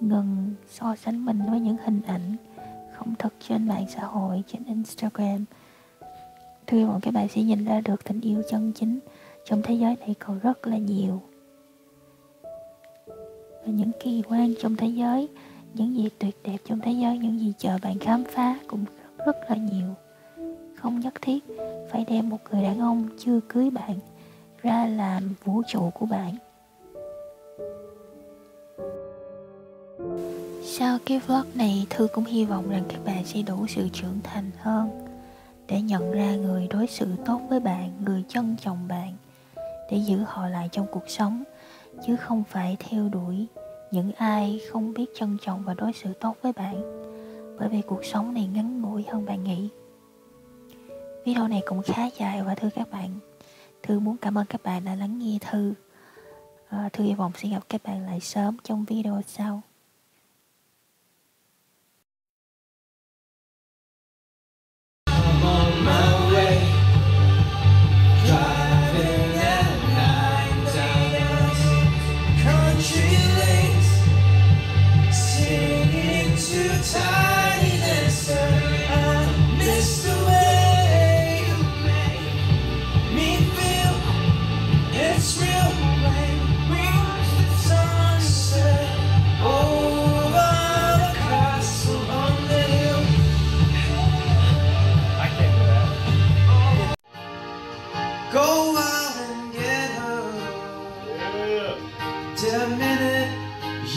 ngừng 0.00 0.54
so 0.70 0.96
sánh 0.96 1.24
mình 1.24 1.42
với 1.50 1.60
những 1.60 1.76
hình 1.84 2.00
ảnh 2.06 2.36
không 2.92 3.14
thật 3.18 3.32
trên 3.48 3.68
mạng 3.68 3.84
xã 3.94 4.04
hội, 4.04 4.42
trên 4.46 4.64
instagram. 4.64 5.44
Tôi 6.70 6.80
hy 6.80 6.86
vọng 6.86 7.00
các 7.02 7.14
bạn 7.14 7.28
sẽ 7.28 7.42
nhìn 7.42 7.64
ra 7.64 7.80
được 7.80 8.04
tình 8.04 8.20
yêu 8.20 8.42
chân 8.50 8.72
chính 8.74 8.98
trong 9.44 9.62
thế 9.62 9.74
giới 9.74 9.96
này 10.00 10.14
còn 10.18 10.38
rất 10.38 10.66
là 10.66 10.76
nhiều. 10.76 11.22
Và 13.64 13.66
những 13.66 13.90
kỳ 14.00 14.22
quan 14.28 14.54
trong 14.60 14.76
thế 14.76 14.86
giới 14.86 15.28
những 15.74 15.96
gì 15.96 16.08
tuyệt 16.18 16.36
đẹp 16.44 16.56
trong 16.64 16.80
thế 16.80 16.92
giới 16.92 17.18
những 17.18 17.40
gì 17.40 17.52
chờ 17.58 17.78
bạn 17.82 17.98
khám 17.98 18.24
phá 18.24 18.58
cũng 18.66 18.84
rất, 19.18 19.26
rất 19.26 19.36
là 19.50 19.56
nhiều. 19.56 19.94
Không 20.76 21.00
nhất 21.00 21.14
thiết 21.22 21.44
phải 21.90 22.04
đem 22.08 22.28
một 22.28 22.38
người 22.50 22.62
đàn 22.62 22.80
ông 22.80 23.08
chưa 23.18 23.40
cưới 23.48 23.70
bạn 23.70 23.98
ra 24.62 24.86
làm 24.86 25.34
vũ 25.44 25.62
trụ 25.68 25.90
của 25.94 26.06
bạn. 26.06 26.34
Sau 30.62 30.98
cái 31.06 31.18
vlog 31.26 31.44
này 31.54 31.86
Thư 31.90 32.08
cũng 32.14 32.24
hy 32.24 32.44
vọng 32.44 32.70
rằng 32.70 32.82
các 32.88 33.04
bạn 33.04 33.24
sẽ 33.24 33.42
đủ 33.42 33.66
sự 33.68 33.88
trưởng 33.92 34.18
thành 34.22 34.50
hơn. 34.58 35.09
Để 35.70 35.80
nhận 35.80 36.12
ra 36.12 36.34
người 36.34 36.68
đối 36.70 36.86
xử 36.86 37.06
tốt 37.24 37.40
với 37.48 37.60
bạn, 37.60 37.92
người 38.04 38.24
trân 38.28 38.56
trọng 38.60 38.88
bạn 38.88 39.14
Để 39.90 39.96
giữ 39.96 40.16
họ 40.26 40.48
lại 40.48 40.68
trong 40.72 40.86
cuộc 40.92 41.08
sống 41.08 41.44
Chứ 42.06 42.16
không 42.16 42.44
phải 42.50 42.76
theo 42.80 43.08
đuổi 43.08 43.46
những 43.90 44.12
ai 44.12 44.60
không 44.70 44.94
biết 44.94 45.06
trân 45.14 45.36
trọng 45.42 45.62
và 45.62 45.74
đối 45.74 45.92
xử 45.92 46.12
tốt 46.12 46.36
với 46.42 46.52
bạn. 46.52 46.82
Bởi 47.58 47.68
vì 47.68 47.82
cuộc 47.82 48.04
sống 48.04 48.34
này 48.34 48.46
ngắn 48.54 48.82
ngủi 48.82 49.04
hơn 49.08 49.26
bạn 49.26 49.44
nghĩ. 49.44 49.68
Video 51.24 51.48
này 51.48 51.62
cũng 51.66 51.82
khá 51.82 52.06
dài 52.18 52.42
và 52.42 52.54
thưa 52.54 52.70
các 52.74 52.90
bạn. 52.90 53.14
Thư 53.82 53.98
muốn 53.98 54.16
cảm 54.16 54.38
ơn 54.38 54.46
các 54.46 54.62
bạn 54.62 54.84
đã 54.84 54.94
lắng 54.94 55.18
nghe 55.18 55.38
Thư. 55.50 55.74
À, 56.68 56.88
Thư 56.92 57.04
hy 57.04 57.14
vọng 57.14 57.32
sẽ 57.36 57.48
gặp 57.48 57.62
các 57.68 57.82
bạn 57.84 58.06
lại 58.06 58.20
sớm 58.20 58.56
trong 58.64 58.84
video 58.84 59.20
sau. 59.26 59.62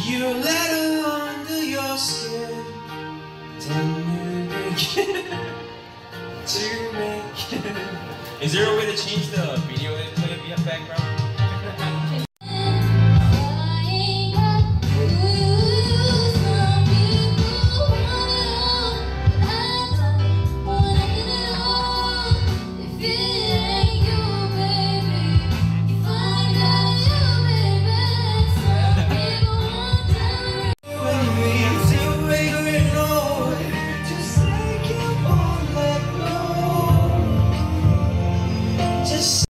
You 0.05 0.27
let 0.27 0.69
her 0.69 1.05
under 1.05 1.63
your 1.63 1.97
skin, 1.97 2.65
then 3.59 3.87
you 3.95 4.49
begin 4.69 5.25
to 6.45 6.65
make. 6.93 8.41
Is 8.41 8.53
there 8.53 8.71
a 8.71 8.77
way 8.77 8.85
to 8.85 8.97
change 8.97 9.29
the 9.31 9.55
video 9.67 9.95
that 9.95 10.15
play 10.15 10.33
in 10.33 10.49
the 10.49 10.61
background? 10.63 11.22